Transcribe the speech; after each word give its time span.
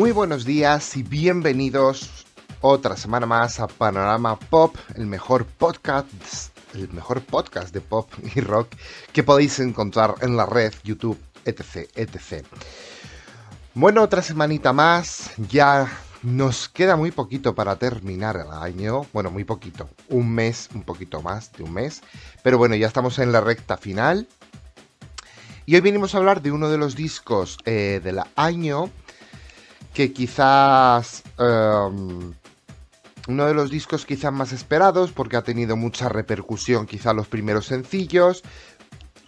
Muy 0.00 0.12
buenos 0.12 0.46
días 0.46 0.96
y 0.96 1.02
bienvenidos 1.02 2.24
otra 2.62 2.96
semana 2.96 3.26
más 3.26 3.60
a 3.60 3.66
Panorama 3.66 4.38
Pop, 4.38 4.74
el 4.94 5.04
mejor 5.04 5.44
podcast, 5.44 6.56
el 6.72 6.88
mejor 6.88 7.20
podcast 7.20 7.74
de 7.74 7.82
pop 7.82 8.10
y 8.34 8.40
rock 8.40 8.68
que 9.12 9.22
podéis 9.22 9.60
encontrar 9.60 10.14
en 10.22 10.38
la 10.38 10.46
red, 10.46 10.72
YouTube, 10.84 11.20
etc, 11.44 11.86
etc. 11.96 12.46
Bueno, 13.74 14.02
otra 14.02 14.22
semanita 14.22 14.72
más, 14.72 15.32
ya 15.36 15.92
nos 16.22 16.70
queda 16.70 16.96
muy 16.96 17.10
poquito 17.10 17.54
para 17.54 17.76
terminar 17.76 18.36
el 18.36 18.50
año, 18.52 19.02
bueno, 19.12 19.30
muy 19.30 19.44
poquito, 19.44 19.90
un 20.08 20.32
mes, 20.34 20.70
un 20.72 20.82
poquito 20.82 21.20
más 21.20 21.52
de 21.52 21.64
un 21.64 21.74
mes, 21.74 22.00
pero 22.42 22.56
bueno, 22.56 22.74
ya 22.74 22.86
estamos 22.86 23.18
en 23.18 23.32
la 23.32 23.42
recta 23.42 23.76
final. 23.76 24.26
Y 25.66 25.74
hoy 25.74 25.82
venimos 25.82 26.14
a 26.14 26.18
hablar 26.18 26.40
de 26.40 26.52
uno 26.52 26.70
de 26.70 26.78
los 26.78 26.96
discos 26.96 27.58
eh, 27.66 28.00
del 28.02 28.20
año 28.36 28.90
que 29.92 30.12
quizás 30.12 31.22
um, 31.38 32.32
uno 33.28 33.46
de 33.46 33.54
los 33.54 33.70
discos 33.70 34.06
quizás 34.06 34.32
más 34.32 34.52
esperados 34.52 35.12
porque 35.12 35.36
ha 35.36 35.42
tenido 35.42 35.76
mucha 35.76 36.08
repercusión 36.08 36.86
quizá 36.86 37.12
los 37.12 37.28
primeros 37.28 37.66
sencillos, 37.66 38.42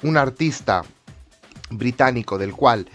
un 0.02 0.16
artista 0.16 0.82
británico 1.70 2.38
del 2.38 2.52
cual 2.52 2.86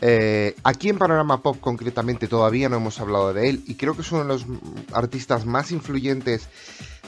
eh, 0.00 0.54
aquí 0.64 0.88
en 0.88 0.98
Panorama 0.98 1.40
Pop 1.40 1.58
concretamente 1.60 2.28
todavía 2.28 2.68
no 2.68 2.76
hemos 2.76 3.00
hablado 3.00 3.32
de 3.32 3.48
él 3.48 3.64
y 3.66 3.76
creo 3.76 3.94
que 3.94 4.02
es 4.02 4.12
uno 4.12 4.22
de 4.22 4.28
los 4.28 4.44
artistas 4.92 5.46
más 5.46 5.70
influyentes 5.70 6.48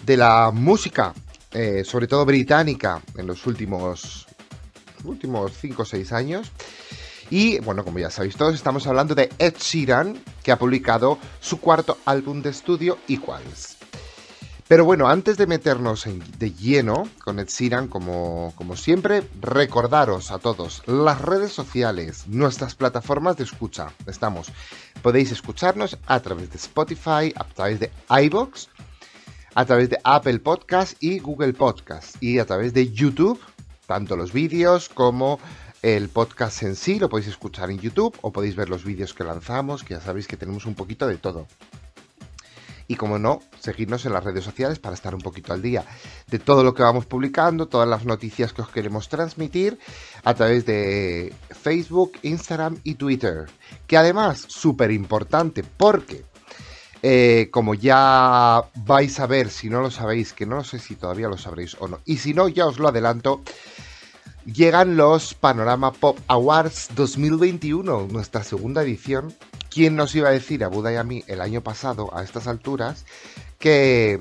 de 0.04 0.16
la 0.16 0.50
música, 0.50 1.12
eh, 1.52 1.82
sobre 1.84 2.06
todo 2.06 2.24
británica, 2.24 3.02
en 3.16 3.26
los 3.26 3.46
últimos 3.46 4.26
últimos 5.04 5.52
5 5.60 5.82
o 5.82 5.84
6 5.84 6.12
años. 6.12 6.52
Y 7.30 7.58
bueno, 7.60 7.84
como 7.84 7.98
ya 7.98 8.10
sabéis 8.10 8.36
todos, 8.36 8.54
estamos 8.54 8.86
hablando 8.86 9.14
de 9.14 9.30
Ed 9.38 9.54
Sheeran, 9.58 10.16
que 10.44 10.52
ha 10.52 10.58
publicado 10.58 11.18
su 11.40 11.60
cuarto 11.60 11.98
álbum 12.04 12.40
de 12.40 12.50
estudio, 12.50 12.98
Equals. 13.08 13.76
Pero 14.68 14.84
bueno, 14.84 15.08
antes 15.08 15.36
de 15.36 15.46
meternos 15.46 16.06
de 16.38 16.52
lleno 16.52 17.08
con 17.24 17.38
Ed 17.38 17.48
Sheeran, 17.48 17.88
como, 17.88 18.52
como 18.56 18.76
siempre, 18.76 19.22
recordaros 19.40 20.30
a 20.30 20.38
todos 20.38 20.82
las 20.86 21.20
redes 21.20 21.52
sociales, 21.52 22.26
nuestras 22.26 22.74
plataformas 22.74 23.36
de 23.36 23.44
escucha. 23.44 23.92
Estamos, 24.06 24.52
podéis 25.02 25.30
escucharnos 25.30 25.98
a 26.06 26.20
través 26.20 26.50
de 26.50 26.56
Spotify, 26.56 27.32
a 27.36 27.44
través 27.44 27.80
de 27.80 27.92
iBox, 28.08 28.68
a 29.54 29.64
través 29.64 29.88
de 29.90 29.98
Apple 30.02 30.40
Podcast 30.40 31.00
y 31.00 31.18
Google 31.18 31.54
Podcast, 31.54 32.20
y 32.20 32.38
a 32.40 32.44
través 32.44 32.72
de 32.74 32.92
YouTube, 32.92 33.40
tanto 33.86 34.16
los 34.16 34.32
vídeos 34.32 34.88
como 34.88 35.38
el 35.82 36.08
podcast 36.08 36.62
en 36.62 36.76
sí 36.76 36.98
lo 36.98 37.08
podéis 37.08 37.28
escuchar 37.28 37.70
en 37.70 37.78
YouTube 37.78 38.16
o 38.22 38.32
podéis 38.32 38.56
ver 38.56 38.68
los 38.68 38.84
vídeos 38.84 39.14
que 39.14 39.24
lanzamos, 39.24 39.84
que 39.84 39.94
ya 39.94 40.00
sabéis 40.00 40.26
que 40.26 40.36
tenemos 40.36 40.66
un 40.66 40.74
poquito 40.74 41.06
de 41.06 41.16
todo. 41.16 41.46
Y 42.88 42.94
como 42.94 43.18
no, 43.18 43.42
seguirnos 43.58 44.06
en 44.06 44.12
las 44.12 44.22
redes 44.22 44.44
sociales 44.44 44.78
para 44.78 44.94
estar 44.94 45.14
un 45.14 45.20
poquito 45.20 45.52
al 45.52 45.60
día 45.60 45.84
de 46.28 46.38
todo 46.38 46.62
lo 46.62 46.72
que 46.72 46.84
vamos 46.84 47.04
publicando, 47.04 47.66
todas 47.66 47.88
las 47.88 48.04
noticias 48.04 48.52
que 48.52 48.62
os 48.62 48.68
queremos 48.68 49.08
transmitir 49.08 49.78
a 50.22 50.34
través 50.34 50.66
de 50.66 51.34
Facebook, 51.50 52.12
Instagram 52.22 52.78
y 52.84 52.94
Twitter. 52.94 53.46
Que 53.88 53.96
además, 53.96 54.44
súper 54.46 54.92
importante 54.92 55.64
porque, 55.64 56.24
eh, 57.02 57.48
como 57.50 57.74
ya 57.74 58.62
vais 58.76 59.18
a 59.18 59.26
ver, 59.26 59.50
si 59.50 59.68
no 59.68 59.80
lo 59.80 59.90
sabéis, 59.90 60.32
que 60.32 60.46
no 60.46 60.62
sé 60.62 60.78
si 60.78 60.94
todavía 60.94 61.28
lo 61.28 61.38
sabréis 61.38 61.76
o 61.80 61.88
no, 61.88 62.00
y 62.04 62.18
si 62.18 62.34
no, 62.34 62.48
ya 62.48 62.66
os 62.66 62.78
lo 62.78 62.86
adelanto, 62.86 63.42
llegan 64.46 64.96
los 64.96 65.34
Panorama 65.34 65.92
Pop 65.92 66.18
Awards 66.28 66.90
2021, 66.94 68.08
nuestra 68.10 68.44
segunda 68.44 68.82
edición. 68.82 69.34
¿Quién 69.70 69.96
nos 69.96 70.14
iba 70.14 70.28
a 70.28 70.32
decir 70.32 70.64
a 70.64 70.68
Buda 70.68 70.92
y 70.92 70.96
a 70.96 71.04
mí 71.04 71.24
el 71.26 71.40
año 71.40 71.60
pasado, 71.62 72.16
a 72.16 72.22
estas 72.22 72.46
alturas, 72.46 73.04
que, 73.58 74.18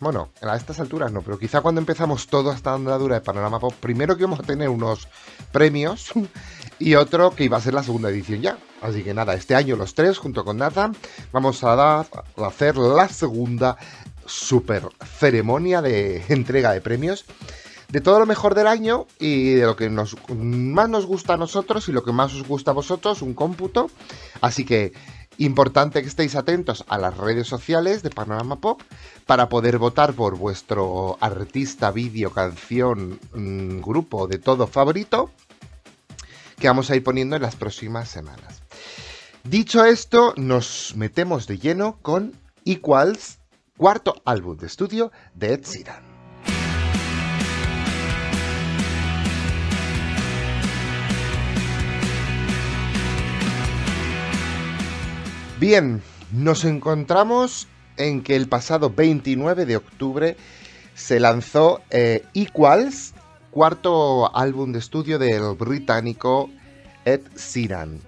bueno, 0.00 0.30
a 0.42 0.56
estas 0.56 0.80
alturas 0.80 1.12
no, 1.12 1.22
pero 1.22 1.38
quizá 1.38 1.60
cuando 1.60 1.80
empezamos 1.80 2.26
toda 2.26 2.54
esta 2.54 2.74
andadura 2.74 3.14
de 3.14 3.20
Panorama 3.22 3.60
Pop, 3.60 3.72
primero 3.80 4.16
que 4.16 4.22
íbamos 4.22 4.40
a 4.40 4.42
tener 4.42 4.68
unos 4.68 5.08
premios 5.52 6.10
y 6.78 6.94
otro 6.96 7.30
que 7.30 7.44
iba 7.44 7.56
a 7.56 7.62
ser 7.62 7.74
la 7.74 7.82
segunda 7.82 8.10
edición 8.10 8.42
ya. 8.42 8.58
Así 8.82 9.02
que 9.02 9.14
nada, 9.14 9.34
este 9.34 9.54
año 9.54 9.76
los 9.76 9.94
tres, 9.94 10.18
junto 10.18 10.44
con 10.44 10.58
Nathan, 10.58 10.94
vamos 11.32 11.64
a, 11.64 12.00
a 12.00 12.06
hacer 12.46 12.76
la 12.76 13.08
segunda 13.08 13.76
super 14.26 14.82
ceremonia 15.18 15.80
de 15.80 16.22
entrega 16.28 16.72
de 16.72 16.80
premios 16.80 17.24
de 17.88 18.00
todo 18.00 18.18
lo 18.20 18.26
mejor 18.26 18.54
del 18.54 18.66
año 18.66 19.06
y 19.18 19.54
de 19.54 19.64
lo 19.64 19.76
que 19.76 19.88
más 19.88 20.88
nos 20.88 21.06
gusta 21.06 21.34
a 21.34 21.36
nosotros 21.36 21.88
y 21.88 21.92
lo 21.92 22.04
que 22.04 22.12
más 22.12 22.34
os 22.34 22.46
gusta 22.46 22.72
a 22.72 22.74
vosotros, 22.74 23.22
un 23.22 23.34
cómputo. 23.34 23.90
Así 24.40 24.64
que 24.64 24.92
importante 25.38 26.02
que 26.02 26.08
estéis 26.08 26.34
atentos 26.34 26.84
a 26.88 26.98
las 26.98 27.16
redes 27.16 27.46
sociales 27.46 28.02
de 28.02 28.10
Panorama 28.10 28.56
Pop 28.56 28.82
para 29.26 29.48
poder 29.48 29.78
votar 29.78 30.12
por 30.12 30.36
vuestro 30.36 31.16
artista, 31.20 31.90
vídeo, 31.90 32.30
canción, 32.30 33.18
mm, 33.32 33.80
grupo 33.80 34.26
de 34.26 34.38
todo 34.38 34.66
favorito 34.66 35.30
que 36.58 36.68
vamos 36.68 36.90
a 36.90 36.96
ir 36.96 37.04
poniendo 37.04 37.36
en 37.36 37.42
las 37.42 37.56
próximas 37.56 38.08
semanas. 38.08 38.62
Dicho 39.44 39.84
esto, 39.84 40.34
nos 40.36 40.94
metemos 40.96 41.46
de 41.46 41.58
lleno 41.58 41.98
con 42.02 42.34
Equals, 42.64 43.38
cuarto 43.76 44.20
álbum 44.24 44.58
de 44.58 44.66
estudio 44.66 45.12
de 45.34 45.54
Ed 45.54 45.64
Sheeran. 45.64 46.07
Bien, 55.60 56.02
nos 56.30 56.64
encontramos 56.64 57.66
en 57.96 58.22
que 58.22 58.36
el 58.36 58.48
pasado 58.48 58.90
29 58.90 59.66
de 59.66 59.76
octubre 59.76 60.36
se 60.94 61.18
lanzó 61.18 61.80
eh, 61.90 62.22
Equals, 62.32 63.12
cuarto 63.50 64.36
álbum 64.36 64.70
de 64.70 64.78
estudio 64.78 65.18
del 65.18 65.56
británico 65.56 66.48
Ed 67.04 67.22
Sheeran. 67.36 67.98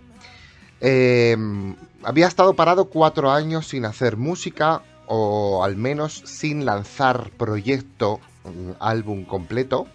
Em, 0.80 1.74
había 2.04 2.28
estado 2.28 2.54
parado 2.54 2.84
cuatro 2.84 3.32
años 3.32 3.66
sin 3.66 3.84
hacer 3.84 4.16
música 4.16 4.82
o 5.08 5.64
al 5.64 5.74
menos 5.74 6.22
sin 6.24 6.64
lanzar 6.64 7.32
proyecto, 7.36 8.20
álbum 8.78 9.24
completo. 9.24 9.88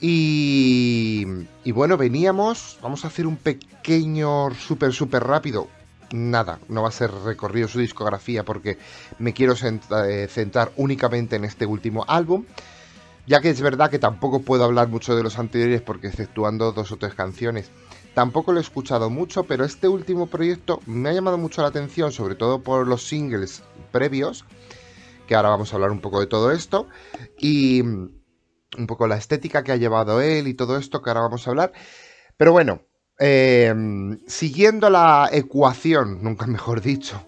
Y, 0.00 1.24
y, 1.62 1.70
bueno, 1.70 1.96
veníamos, 1.96 2.80
vamos 2.82 3.04
a 3.04 3.08
hacer 3.08 3.28
un 3.28 3.36
pequeño, 3.36 4.52
súper, 4.54 4.92
súper 4.92 5.22
rápido, 5.22 5.68
nada, 6.14 6.60
no 6.68 6.82
va 6.82 6.88
a 6.88 6.92
ser 6.92 7.10
recorrido 7.10 7.68
su 7.68 7.80
discografía 7.80 8.44
porque 8.44 8.78
me 9.18 9.34
quiero 9.34 9.54
eh, 9.54 10.28
centrar 10.30 10.72
únicamente 10.76 11.36
en 11.36 11.44
este 11.44 11.66
último 11.66 12.04
álbum. 12.08 12.44
Ya 13.26 13.40
que 13.40 13.48
es 13.48 13.60
verdad 13.62 13.90
que 13.90 13.98
tampoco 13.98 14.40
puedo 14.42 14.64
hablar 14.64 14.88
mucho 14.88 15.16
de 15.16 15.22
los 15.22 15.38
anteriores 15.38 15.80
porque 15.80 16.08
exceptuando 16.08 16.72
dos 16.72 16.92
o 16.92 16.98
tres 16.98 17.14
canciones, 17.14 17.70
tampoco 18.12 18.52
lo 18.52 18.58
he 18.58 18.62
escuchado 18.62 19.08
mucho, 19.08 19.44
pero 19.44 19.64
este 19.64 19.88
último 19.88 20.26
proyecto 20.26 20.80
me 20.84 21.08
ha 21.08 21.12
llamado 21.12 21.38
mucho 21.38 21.62
la 21.62 21.68
atención, 21.68 22.12
sobre 22.12 22.34
todo 22.34 22.62
por 22.62 22.86
los 22.86 23.08
singles 23.08 23.62
previos, 23.92 24.44
que 25.26 25.34
ahora 25.34 25.48
vamos 25.48 25.72
a 25.72 25.76
hablar 25.76 25.90
un 25.90 26.00
poco 26.00 26.20
de 26.20 26.26
todo 26.26 26.52
esto, 26.52 26.86
y 27.38 27.82
mm, 27.82 28.10
un 28.76 28.86
poco 28.86 29.06
la 29.06 29.16
estética 29.16 29.64
que 29.64 29.72
ha 29.72 29.76
llevado 29.76 30.20
él 30.20 30.46
y 30.46 30.52
todo 30.52 30.76
esto 30.76 31.00
que 31.00 31.08
ahora 31.08 31.22
vamos 31.22 31.46
a 31.46 31.50
hablar. 31.50 31.72
Pero 32.36 32.52
bueno, 32.52 32.82
Em, 33.18 34.18
siguiendo 34.26 34.90
la 34.90 35.28
ecuación, 35.32 36.22
nunca 36.22 36.46
mejor 36.46 36.80
dicho, 36.80 37.24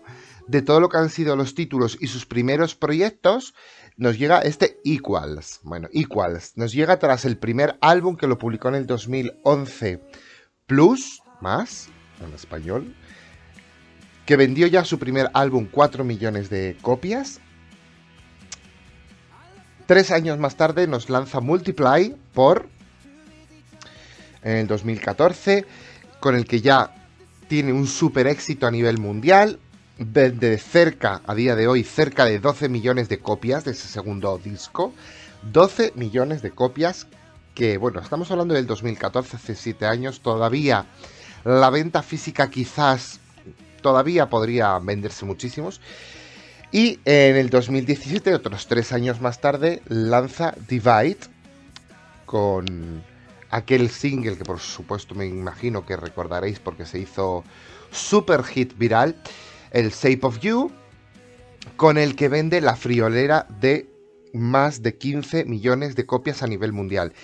de 0.48 0.62
todo 0.62 0.80
lo 0.80 0.88
que 0.88 0.98
han 0.98 1.10
sido 1.10 1.36
los 1.36 1.54
títulos 1.54 1.96
y 2.00 2.08
sus 2.08 2.26
primeros 2.26 2.74
proyectos, 2.74 3.54
nos 3.96 4.18
llega 4.18 4.40
este 4.40 4.78
Equals. 4.84 5.60
Bueno, 5.62 5.88
Equals. 5.92 6.56
Nos 6.56 6.72
llega 6.72 6.98
tras 6.98 7.24
el 7.24 7.38
primer 7.38 7.78
álbum 7.80 8.16
que 8.16 8.26
lo 8.26 8.38
publicó 8.38 8.68
en 8.68 8.74
el 8.74 8.86
2011. 8.86 10.02
Plus, 10.66 11.22
más, 11.40 11.88
en 12.20 12.32
español. 12.34 12.94
Que 14.26 14.36
vendió 14.36 14.66
ya 14.66 14.84
su 14.84 14.98
primer 14.98 15.30
álbum 15.34 15.66
4 15.70 16.04
millones 16.04 16.50
de 16.50 16.76
copias. 16.82 17.40
Tres 19.86 20.10
años 20.10 20.36
más 20.38 20.56
tarde 20.56 20.88
nos 20.88 21.08
lanza 21.08 21.40
Multiply 21.40 22.16
por 22.34 22.68
en 24.46 24.58
el 24.58 24.66
2014, 24.68 25.66
con 26.20 26.36
el 26.36 26.46
que 26.46 26.60
ya 26.60 26.94
tiene 27.48 27.72
un 27.72 27.86
super 27.86 28.28
éxito 28.28 28.66
a 28.66 28.70
nivel 28.70 28.98
mundial, 28.98 29.58
de 29.98 30.58
cerca, 30.58 31.22
a 31.26 31.34
día 31.34 31.56
de 31.56 31.66
hoy, 31.66 31.82
cerca 31.82 32.26
de 32.26 32.38
12 32.38 32.68
millones 32.68 33.08
de 33.08 33.18
copias 33.18 33.64
de 33.64 33.72
ese 33.72 33.88
segundo 33.88 34.38
disco. 34.38 34.92
12 35.50 35.92
millones 35.96 36.42
de 36.42 36.50
copias 36.50 37.06
que, 37.54 37.76
bueno, 37.78 38.00
estamos 38.00 38.30
hablando 38.30 38.54
del 38.54 38.66
2014, 38.66 39.36
hace 39.36 39.54
7 39.54 39.86
años, 39.86 40.20
todavía 40.20 40.86
la 41.44 41.70
venta 41.70 42.02
física 42.02 42.50
quizás 42.50 43.20
todavía 43.80 44.28
podría 44.28 44.78
venderse 44.78 45.24
muchísimos. 45.24 45.80
Y 46.70 47.00
en 47.04 47.36
el 47.36 47.50
2017, 47.50 48.34
otros 48.34 48.66
3 48.66 48.92
años 48.92 49.20
más 49.20 49.40
tarde, 49.40 49.82
lanza 49.88 50.54
Divide 50.68 51.18
con 52.26 53.02
aquel 53.56 53.88
single 53.88 54.36
que 54.36 54.44
por 54.44 54.60
supuesto 54.60 55.14
me 55.14 55.26
imagino 55.26 55.86
que 55.86 55.96
recordaréis 55.96 56.60
porque 56.60 56.84
se 56.84 56.98
hizo 56.98 57.42
super 57.90 58.44
hit 58.44 58.76
viral 58.76 59.16
el 59.70 59.90
Shape 59.90 60.20
of 60.22 60.40
You, 60.40 60.70
con 61.76 61.96
el 61.96 62.16
que 62.16 62.28
vende 62.28 62.60
la 62.60 62.76
friolera 62.76 63.46
de 63.60 63.90
más 64.34 64.82
de 64.82 64.96
15 64.96 65.46
millones 65.46 65.96
de 65.96 66.04
copias 66.04 66.42
a 66.42 66.46
nivel 66.46 66.72
mundial. 66.72 67.14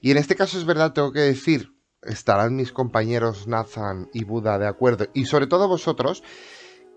Y 0.00 0.10
en 0.10 0.16
este 0.18 0.34
caso 0.34 0.58
es 0.58 0.64
verdad, 0.64 0.92
tengo 0.92 1.12
que 1.12 1.20
decir, 1.20 1.72
estarán 2.02 2.56
mis 2.56 2.72
compañeros 2.72 3.46
Nathan 3.46 4.08
y 4.12 4.24
Buda 4.24 4.58
de 4.58 4.66
acuerdo, 4.66 5.06
y 5.14 5.24
sobre 5.24 5.46
todo 5.46 5.68
vosotros, 5.68 6.22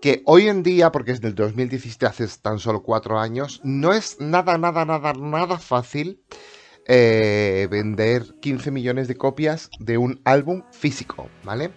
que 0.00 0.22
hoy 0.26 0.48
en 0.48 0.62
día, 0.62 0.90
porque 0.90 1.12
es 1.12 1.20
del 1.20 1.34
2017, 1.34 2.06
hace 2.06 2.26
tan 2.42 2.58
solo 2.58 2.82
cuatro 2.82 3.18
años, 3.18 3.60
no 3.62 3.92
es 3.92 4.20
nada, 4.20 4.58
nada, 4.58 4.84
nada, 4.84 5.12
nada 5.12 5.58
fácil 5.58 6.20
eh, 6.92 7.68
vender 7.70 8.34
15 8.40 8.72
millones 8.72 9.06
de 9.06 9.14
copias 9.14 9.70
de 9.78 9.96
un 9.96 10.20
álbum 10.24 10.64
físico, 10.72 11.28
¿vale? 11.44 11.70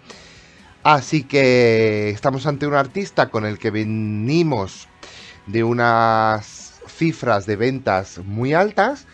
Así 0.82 1.24
que 1.24 2.10
estamos 2.10 2.48
ante 2.48 2.66
un 2.66 2.74
artista 2.74 3.30
con 3.30 3.46
el 3.46 3.60
que 3.60 3.70
venimos 3.70 4.88
de 5.46 5.64
unas 5.64 6.82
cifras 6.88 7.46
de 7.46 7.56
ventas 7.58 8.22
muy 8.26 8.56
altas 8.56 9.06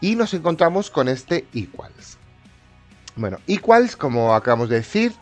y 0.00 0.16
nos 0.16 0.32
encontramos 0.32 0.90
con 0.90 1.10
este 1.10 1.44
Equals. 1.52 2.16
Bueno, 3.14 3.36
Equals, 3.46 3.96
como 3.96 4.34
acabamos 4.34 4.70
de 4.70 4.76
decir, 4.76 5.12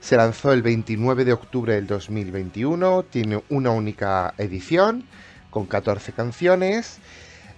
se 0.00 0.18
lanzó 0.18 0.52
el 0.52 0.60
29 0.60 1.24
de 1.24 1.32
octubre 1.32 1.74
del 1.74 1.86
2021, 1.86 3.04
tiene 3.04 3.42
una 3.48 3.70
única 3.70 4.34
edición 4.36 5.06
con 5.48 5.64
14 5.64 6.12
canciones. 6.12 6.98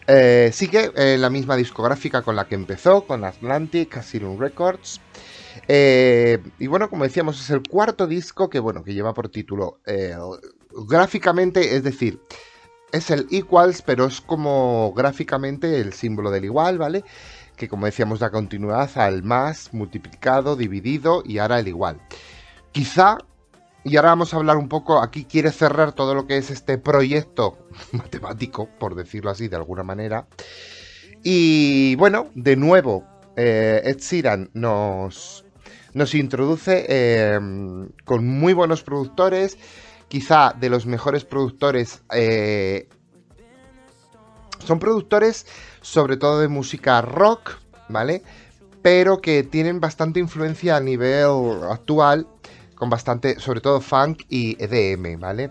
Eh, 0.07 0.51
sigue 0.53 0.91
eh, 0.97 1.17
la 1.19 1.31
misma 1.31 1.57
discográfica 1.57 2.23
con 2.23 2.37
la 2.37 2.47
que 2.47 2.55
empezó, 2.55 3.07
con 3.07 3.25
Atlantic, 3.25 3.97
Asylum 3.97 4.39
Records. 4.39 5.01
Eh, 5.69 6.39
y 6.59 6.67
bueno, 6.67 6.89
como 6.91 7.05
decíamos, 7.05 7.41
es 7.41 7.51
el 7.51 7.63
cuarto 7.63 8.07
disco 8.07 8.51
que, 8.51 8.59
bueno, 8.59 8.83
que 8.83 8.95
lleva 8.95 9.15
por 9.15 9.29
título 9.29 9.79
eh, 9.87 10.17
gráficamente, 10.89 11.77
es 11.77 11.83
decir, 11.83 12.21
es 12.93 13.11
el 13.11 13.27
Equals, 13.31 13.83
pero 13.83 14.07
es 14.07 14.21
como 14.21 14.93
gráficamente 14.95 15.81
el 15.81 15.93
símbolo 15.93 16.31
del 16.31 16.45
igual, 16.45 16.79
¿vale? 16.79 17.05
Que 17.57 17.69
como 17.69 17.87
decíamos 17.87 18.21
da 18.21 18.31
continuidad 18.31 18.91
al 18.97 19.23
más 19.23 19.73
multiplicado, 19.73 20.57
dividido 20.57 21.23
y 21.25 21.39
ahora 21.39 21.61
el 21.61 21.69
igual. 21.69 22.01
Quizá, 22.73 23.19
y 23.85 23.97
ahora 23.97 24.11
vamos 24.11 24.33
a 24.33 24.37
hablar 24.37 24.57
un 24.57 24.69
poco, 24.69 25.03
aquí 25.03 25.25
quiere 25.25 25.51
cerrar 25.51 25.93
todo 25.93 26.15
lo 26.15 26.27
que 26.27 26.37
es 26.37 26.51
este 26.51 26.79
proyecto 26.79 27.59
matemático, 27.93 28.69
por 28.79 28.95
decirlo 28.95 29.31
así 29.31 29.49
de 29.49 29.57
alguna 29.57 29.83
manera. 29.83 30.27
Y 31.25 31.95
bueno, 31.97 32.31
de 32.35 32.57
nuevo, 32.57 33.05
eh, 33.37 33.83
Ed 33.85 34.49
nos, 34.55 35.45
nos 35.95 36.15
introduce 36.15 36.87
em, 37.35 37.89
con 38.05 38.27
muy 38.27 38.53
buenos 38.53 38.83
productores, 38.83 39.59
quizá 40.09 40.55
de 40.59 40.69
los 40.69 40.87
mejores 40.87 41.25
productores. 41.25 42.03
Eh, 42.13 42.89
son 44.65 44.79
productores 44.79 45.47
sobre 45.81 46.17
todo 46.17 46.41
de 46.41 46.49
música 46.49 47.01
rock, 47.03 47.59
¿vale? 47.89 48.23
Pero 48.81 49.21
que 49.21 49.43
tienen 49.43 49.81
bastante 49.81 50.21
influencia 50.21 50.77
a 50.77 50.81
nivel 50.81 51.63
actual, 51.71 52.27
con 52.83 52.91
bastante, 52.91 53.39
sobre 53.39 53.61
todo 53.61 53.81
funk 53.81 54.25
y 54.29 54.57
EDM, 54.59 55.21
¿vale? 55.21 55.51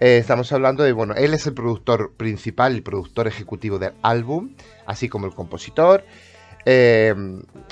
Eh, 0.00 0.18
estamos 0.18 0.50
hablando 0.50 0.82
de, 0.82 0.90
bueno, 0.90 1.14
él 1.14 1.32
es 1.32 1.46
el 1.46 1.54
productor 1.54 2.14
principal, 2.16 2.74
el 2.74 2.82
productor 2.82 3.28
ejecutivo 3.28 3.78
del 3.78 3.92
álbum, 4.02 4.56
así 4.84 5.08
como 5.08 5.26
el 5.26 5.32
compositor. 5.32 6.04
Eh, 6.64 7.14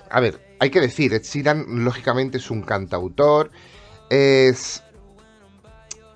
a 0.08 0.20
ver, 0.20 0.56
hay 0.60 0.70
que 0.70 0.80
decir, 0.80 1.12
Ed 1.12 1.24
Sheeran 1.24 1.84
lógicamente 1.84 2.38
es 2.38 2.52
un 2.52 2.62
cantautor, 2.62 3.50
es... 4.10 4.84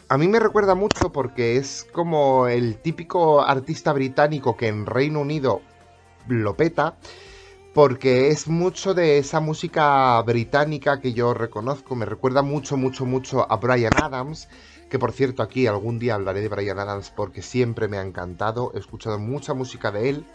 A 0.09 0.17
mí 0.17 0.29
me 0.29 0.39
recuerda 0.39 0.77
mucho 0.77 1.11
porque 1.11 1.57
es 1.57 1.85
como 1.91 2.47
el 2.47 2.77
típico 2.77 3.45
artista 3.45 3.93
británico 3.93 4.57
que 4.57 4.69
en 4.69 4.87
Reino 4.87 5.21
Unido 5.21 5.63
lo 6.29 6.57
peta, 6.57 6.97
porque 7.79 8.31
es 8.31 8.49
mucho 8.49 8.93
de 8.93 9.19
esa 9.19 9.39
música 9.39 10.21
británica 10.23 11.01
que 11.01 11.13
yo 11.13 11.33
reconozco, 11.33 11.95
me 11.95 12.07
recuerda 12.07 12.43
mucho, 12.43 12.77
mucho, 12.77 13.07
mucho 13.07 13.47
a 13.49 13.57
Brian 13.59 13.97
Adams, 13.97 14.49
que 14.91 14.99
por 14.99 15.13
cierto 15.13 15.45
aquí 15.45 15.69
algún 15.69 16.01
día 16.01 16.17
hablaré 16.17 16.41
de 16.41 16.49
Brian 16.49 16.81
Adams 16.81 17.13
porque 17.15 17.41
siempre 17.41 17.87
me 17.87 17.97
ha 17.97 18.03
encantado, 18.03 18.73
he 18.75 18.81
escuchado 18.81 19.21
mucha 19.21 19.55
música 19.55 19.93
de 19.93 20.09
él. 20.09 20.27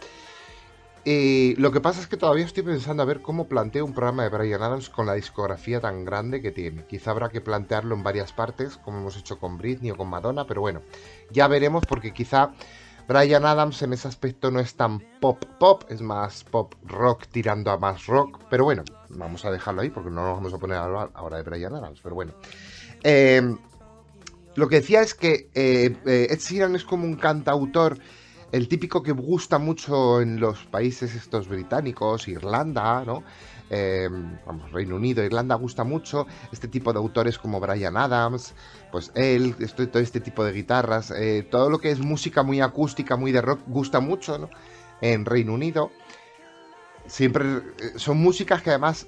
Y 1.04 1.54
lo 1.56 1.70
que 1.70 1.82
pasa 1.82 2.00
es 2.00 2.06
que 2.06 2.16
todavía 2.16 2.46
estoy 2.46 2.62
pensando 2.62 3.02
a 3.02 3.06
ver 3.06 3.20
cómo 3.20 3.46
planteo 3.46 3.84
un 3.84 3.92
programa 3.92 4.22
de 4.22 4.30
Brian 4.30 4.62
Adams 4.62 4.88
con 4.88 5.04
la 5.04 5.12
discografía 5.12 5.82
tan 5.82 6.06
grande 6.06 6.40
que 6.40 6.50
tiene. 6.50 6.86
Quizá 6.86 7.10
habrá 7.10 7.28
que 7.28 7.42
plantearlo 7.42 7.94
en 7.94 8.02
varias 8.02 8.32
partes, 8.32 8.78
como 8.78 9.00
hemos 9.00 9.18
hecho 9.18 9.38
con 9.38 9.58
Britney 9.58 9.90
o 9.90 9.98
con 9.98 10.08
Madonna, 10.08 10.46
pero 10.46 10.62
bueno, 10.62 10.80
ya 11.30 11.46
veremos 11.46 11.84
porque 11.84 12.14
quizá 12.14 12.54
Brian 13.06 13.44
Adams 13.44 13.82
en 13.82 13.92
ese 13.92 14.08
aspecto 14.08 14.50
no 14.50 14.60
es 14.60 14.74
tan 14.74 15.00
pop 15.20 15.44
pop, 15.58 15.84
es 15.90 16.00
más 16.00 16.44
pop 16.44 16.74
rock 16.84 17.26
tirando 17.30 17.70
a 17.70 17.78
más 17.78 18.06
rock, 18.06 18.40
pero 18.48 18.64
bueno, 18.64 18.82
vamos 19.10 19.44
a 19.44 19.50
dejarlo 19.50 19.82
ahí 19.82 19.90
porque 19.90 20.10
no 20.10 20.22
nos 20.26 20.36
vamos 20.36 20.54
a 20.54 20.58
poner 20.58 20.78
a 20.78 20.84
hablar 20.84 21.10
ahora 21.14 21.36
de 21.36 21.42
Brian 21.42 21.74
Adams, 21.74 22.00
pero 22.02 22.14
bueno. 22.14 22.32
Em, 23.02 23.58
lo 24.54 24.68
que 24.68 24.76
decía 24.76 25.02
es 25.02 25.14
que 25.14 25.50
eh, 25.54 25.96
eh, 26.06 26.28
Ed 26.30 26.38
Sheeran 26.38 26.76
es 26.76 26.84
como 26.84 27.04
un 27.04 27.16
cantautor 27.16 27.98
el 28.52 28.68
típico 28.68 29.02
que 29.02 29.10
gusta 29.10 29.58
mucho 29.58 30.20
en 30.20 30.38
los 30.38 30.64
países 30.66 31.14
estos 31.16 31.48
británicos, 31.48 32.28
Irlanda, 32.28 33.04
¿no? 33.04 33.24
Eh, 33.70 34.08
vamos, 34.46 34.70
Reino 34.72 34.96
Unido, 34.96 35.24
Irlanda 35.24 35.54
gusta 35.54 35.84
mucho 35.84 36.26
este 36.52 36.68
tipo 36.68 36.92
de 36.92 36.98
autores 36.98 37.38
como 37.38 37.60
Brian 37.60 37.96
Adams, 37.96 38.54
pues 38.92 39.10
él, 39.14 39.56
todo 39.90 40.02
este 40.02 40.20
tipo 40.20 40.44
de 40.44 40.52
guitarras, 40.52 41.10
eh, 41.10 41.46
todo 41.50 41.70
lo 41.70 41.78
que 41.78 41.90
es 41.90 42.00
música 42.00 42.42
muy 42.42 42.60
acústica, 42.60 43.16
muy 43.16 43.32
de 43.32 43.40
rock, 43.40 43.60
gusta 43.66 44.00
mucho, 44.00 44.38
¿no? 44.38 44.50
En 45.00 45.24
Reino 45.24 45.54
Unido. 45.54 45.90
Siempre 47.06 47.44
eh, 47.44 47.62
son 47.96 48.18
músicas 48.18 48.62
que 48.62 48.70
además 48.70 49.06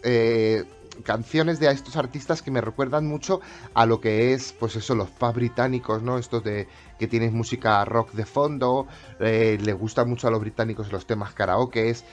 canciones 1.05 1.61
de 1.61 1.71
estos 1.71 1.97
artistas 1.97 2.41
que 2.41 2.51
me 2.51 2.63
recuerdan 2.63 3.07
mucho 3.07 3.43
a 3.75 3.85
lo 3.85 4.01
que 4.01 4.33
es, 4.33 4.55
pues 4.55 4.77
eso, 4.77 4.95
los 4.95 5.11
pubs 5.11 5.35
británicos, 5.35 6.03
¿no? 6.03 6.17
Estos 6.17 6.43
de 6.43 6.67
que 6.99 7.07
tienes 7.07 7.33
música 7.33 7.85
rock 7.85 8.13
de 8.13 8.25
fondo, 8.25 8.87
le 9.19 9.73
gustan 9.75 10.09
mucho 10.09 10.29
a 10.29 10.31
los 10.31 10.41
británicos 10.41 10.91
los 10.91 11.07
temas 11.07 11.35
karaokes. 11.35 12.05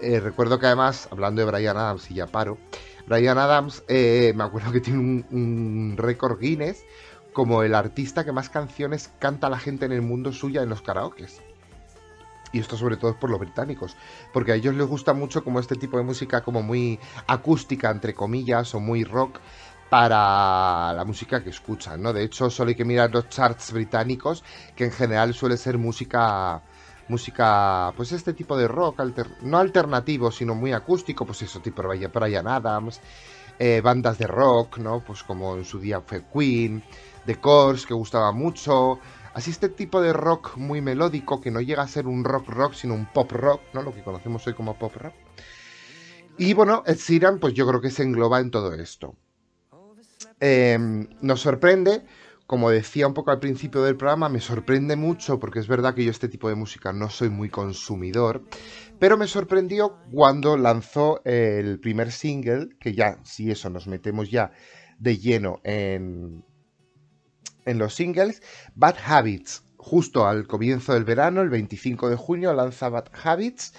Eh, 0.00 0.20
recuerdo 0.20 0.58
que 0.58 0.66
además, 0.66 1.08
hablando 1.10 1.40
de 1.40 1.50
Brian 1.50 1.76
Adams 1.76 2.10
y 2.10 2.14
ya 2.14 2.26
paro, 2.26 2.58
Brian 3.06 3.38
Adams, 3.38 3.82
eh, 3.88 4.32
me 4.36 4.44
acuerdo 4.44 4.72
que 4.72 4.80
tiene 4.80 5.00
un, 5.00 5.26
un 5.30 5.94
récord 5.96 6.38
Guinness 6.38 6.84
como 7.32 7.62
el 7.62 7.74
artista 7.74 8.24
que 8.24 8.32
más 8.32 8.48
canciones 8.48 9.10
canta 9.18 9.48
la 9.48 9.58
gente 9.58 9.86
en 9.86 9.92
el 9.92 10.02
mundo 10.02 10.32
suya 10.32 10.62
en 10.62 10.68
los 10.68 10.82
karaokes 10.82 11.40
y 12.52 12.60
esto 12.60 12.76
sobre 12.76 12.96
todo 12.96 13.10
es 13.12 13.16
por 13.16 13.30
los 13.30 13.40
británicos, 13.40 13.96
porque 14.32 14.52
a 14.52 14.54
ellos 14.54 14.74
les 14.74 14.86
gusta 14.86 15.12
mucho 15.12 15.44
como 15.44 15.60
este 15.60 15.76
tipo 15.76 15.96
de 15.96 16.02
música 16.02 16.42
como 16.42 16.62
muy 16.62 16.98
acústica, 17.26 17.90
entre 17.90 18.14
comillas, 18.14 18.74
o 18.74 18.80
muy 18.80 19.04
rock 19.04 19.38
para 19.90 20.92
la 20.92 21.04
música 21.06 21.42
que 21.42 21.50
escuchan, 21.50 22.02
¿no? 22.02 22.12
De 22.12 22.22
hecho, 22.22 22.50
solo 22.50 22.70
hay 22.70 22.74
que 22.74 22.84
mirar 22.84 23.10
los 23.10 23.28
charts 23.28 23.72
británicos, 23.72 24.44
que 24.76 24.84
en 24.84 24.92
general 24.92 25.34
suele 25.34 25.56
ser 25.56 25.78
música 25.78 26.62
música, 27.08 27.92
pues 27.96 28.12
este 28.12 28.32
tipo 28.32 28.56
de 28.56 28.68
rock, 28.68 29.00
no 29.42 29.58
alternativo, 29.58 30.30
sino 30.30 30.54
muy 30.54 30.72
acústico, 30.72 31.26
pues 31.26 31.42
eso, 31.42 31.60
tipo 31.60 31.82
Brian 31.82 32.48
Adams, 32.48 33.00
eh, 33.58 33.80
bandas 33.82 34.18
de 34.18 34.26
rock, 34.26 34.78
¿no? 34.78 35.02
Pues 35.04 35.22
como 35.22 35.56
en 35.56 35.64
su 35.64 35.80
día 35.80 36.00
fue 36.00 36.24
Queen, 36.32 36.82
The 37.26 37.36
Course, 37.36 37.86
que 37.86 37.94
gustaba 37.94 38.32
mucho, 38.32 38.98
Así 39.38 39.52
este 39.52 39.68
tipo 39.68 40.00
de 40.00 40.12
rock 40.12 40.56
muy 40.56 40.80
melódico, 40.80 41.40
que 41.40 41.52
no 41.52 41.60
llega 41.60 41.84
a 41.84 41.86
ser 41.86 42.08
un 42.08 42.24
rock 42.24 42.48
rock, 42.48 42.72
sino 42.72 42.94
un 42.94 43.06
pop 43.06 43.30
rock, 43.30 43.60
¿no? 43.72 43.82
Lo 43.82 43.94
que 43.94 44.02
conocemos 44.02 44.44
hoy 44.48 44.54
como 44.54 44.76
pop 44.76 44.96
rock. 44.96 45.14
Y 46.38 46.54
bueno, 46.54 46.82
Ed 46.84 46.96
Sheeran, 46.96 47.38
pues 47.38 47.54
yo 47.54 47.64
creo 47.64 47.80
que 47.80 47.90
se 47.90 48.02
engloba 48.02 48.40
en 48.40 48.50
todo 48.50 48.74
esto. 48.74 49.14
Em, 50.40 51.08
nos 51.20 51.40
sorprende 51.40 52.04
como 52.48 52.70
decía 52.70 53.06
un 53.06 53.12
poco 53.12 53.30
al 53.30 53.40
principio 53.40 53.82
del 53.82 53.98
programa, 53.98 54.30
me 54.30 54.40
sorprende 54.40 54.96
mucho 54.96 55.38
porque 55.38 55.58
es 55.58 55.68
verdad 55.68 55.94
que 55.94 56.02
yo 56.02 56.10
este 56.10 56.28
tipo 56.28 56.48
de 56.48 56.54
música 56.54 56.94
no 56.94 57.10
soy 57.10 57.28
muy 57.28 57.50
consumidor, 57.50 58.42
pero 58.98 59.18
me 59.18 59.28
sorprendió 59.28 59.98
cuando 60.10 60.56
lanzó 60.56 61.20
el 61.26 61.78
primer 61.78 62.10
single, 62.10 62.70
que 62.80 62.94
ya, 62.94 63.18
si 63.22 63.50
eso 63.50 63.68
nos 63.68 63.86
metemos 63.86 64.30
ya 64.30 64.50
de 64.98 65.18
lleno 65.18 65.60
en, 65.62 66.42
en 67.66 67.78
los 67.78 67.94
singles, 67.94 68.40
Bad 68.74 68.96
Habits, 69.04 69.62
justo 69.76 70.26
al 70.26 70.46
comienzo 70.46 70.94
del 70.94 71.04
verano, 71.04 71.42
el 71.42 71.50
25 71.50 72.08
de 72.08 72.16
junio, 72.16 72.54
lanza 72.54 72.88
Bad 72.88 73.10
Habits, 73.24 73.74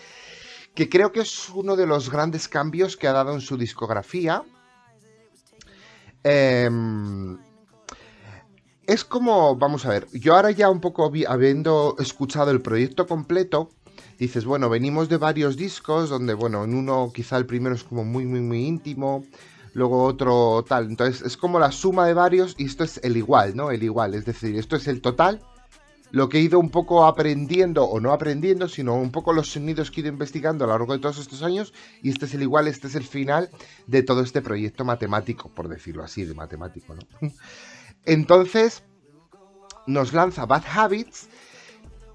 que 0.76 0.90
creo 0.90 1.12
que 1.12 1.22
es 1.22 1.50
uno 1.50 1.76
de 1.76 1.88
los 1.88 2.12
grandes 2.12 2.48
cambios 2.48 2.98
que 2.98 3.08
ha 3.08 3.14
dado 3.14 3.34
en 3.34 3.42
su 3.42 3.58
discografía. 3.58 4.44
Eh, 6.24 6.70
es 8.89 9.05
como, 9.05 9.55
vamos 9.55 9.86
a 9.86 9.89
ver, 9.89 10.08
yo 10.13 10.36
ahora 10.36 10.50
ya 10.50 10.67
un 10.67 10.81
poco 10.81 11.12
habiendo 11.27 11.96
escuchado 12.00 12.50
el 12.50 12.60
proyecto 12.60 13.05
completo, 13.05 13.69
dices, 14.17 14.46
bueno, 14.46 14.67
venimos 14.67 15.10
de 15.10 15.17
varios 15.17 15.58
discos 15.58 16.10
donde, 16.10 16.34
bueno, 16.34 16.63
en 16.63 16.74
uno 16.74 17.12
quizá 17.13 17.38
el 17.38 17.46
primero 17.46 17.75
es 17.75 17.84
como 17.84 18.03
muy, 18.03 18.25
muy, 18.25 18.41
muy 18.41 18.65
íntimo, 18.65 19.24
luego 19.74 20.03
otro 20.05 20.65
tal, 20.67 20.88
entonces 20.88 21.22
es 21.22 21.38
como 21.38 21.60
la 21.60 21.72
suma 21.72 22.08
de 22.08 22.15
varios 22.15 22.55
y 22.58 22.65
esto 22.65 22.84
es 22.84 23.00
el 23.03 23.15
igual, 23.15 23.55
¿no? 23.55 23.69
El 23.69 23.84
igual, 23.84 24.15
es 24.15 24.25
decir, 24.25 24.55
esto 24.58 24.75
es 24.75 24.88
el 24.88 25.01
total, 25.01 25.39
lo 26.10 26.27
que 26.27 26.39
he 26.39 26.41
ido 26.41 26.60
un 26.60 26.72
poco 26.72 27.05
aprendiendo, 27.05 27.84
o 27.84 28.00
no 28.00 28.12
aprendiendo, 28.12 28.67
sino 28.67 28.96
un 28.96 29.12
poco 29.12 29.34
los 29.34 29.51
sonidos 29.51 29.91
que 29.91 30.01
he 30.01 30.03
ido 30.03 30.12
investigando 30.12 30.63
a 30.63 30.67
lo 30.67 30.74
largo 30.74 30.93
de 30.93 31.00
todos 31.00 31.19
estos 31.19 31.43
años, 31.43 31.75
y 32.01 32.10
este 32.10 32.25
es 32.25 32.34
el 32.34 32.41
igual, 32.41 32.67
este 32.67 32.88
es 32.88 32.96
el 32.96 33.03
final 33.03 33.51
de 33.86 34.01
todo 34.01 34.24
este 34.24 34.41
proyecto 34.41 34.84
matemático, 34.84 35.48
por 35.50 35.67
decirlo 35.67 36.03
así, 36.03 36.25
de 36.25 36.34
matemático, 36.34 36.96
¿no? 36.96 37.31
Entonces, 38.06 38.84
nos 39.88 40.13
lanza 40.13 40.46
Bad 40.46 40.63
Habits, 40.74 41.29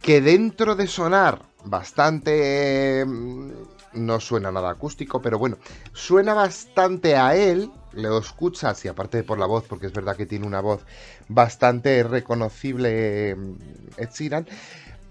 que 0.01 0.21
dentro 0.21 0.75
de 0.75 0.87
sonar 0.87 1.43
bastante... 1.65 3.05
Mm, 3.07 3.51
no 3.95 4.21
suena 4.21 4.51
nada 4.51 4.71
acústico, 4.71 5.23
pero 5.23 5.39
bueno, 5.39 5.57
suena 5.93 6.35
bastante 6.35 7.17
a 7.17 7.37
él, 7.37 7.71
lo 7.93 8.19
escuchas 8.19 8.85
y 8.85 8.89
aparte 8.89 9.23
por 9.23 9.39
la 9.39 9.47
voz, 9.47 9.65
porque 9.69 9.87
es 9.87 9.93
verdad 9.93 10.17
que 10.17 10.27
tiene 10.27 10.47
una 10.47 10.61
voz 10.61 10.85
bastante 11.29 12.03
reconocible 12.03 13.35
mm, 13.37 13.57
Ed 13.97 14.11
Sheeran, 14.13 14.49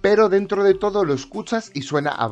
pero 0.01 0.27
dentro 0.27 0.63
de 0.63 0.73
todo 0.73 1.05
lo 1.05 1.13
escuchas 1.13 1.71
y 1.73 1.83
suena 1.83 2.11
a, 2.11 2.27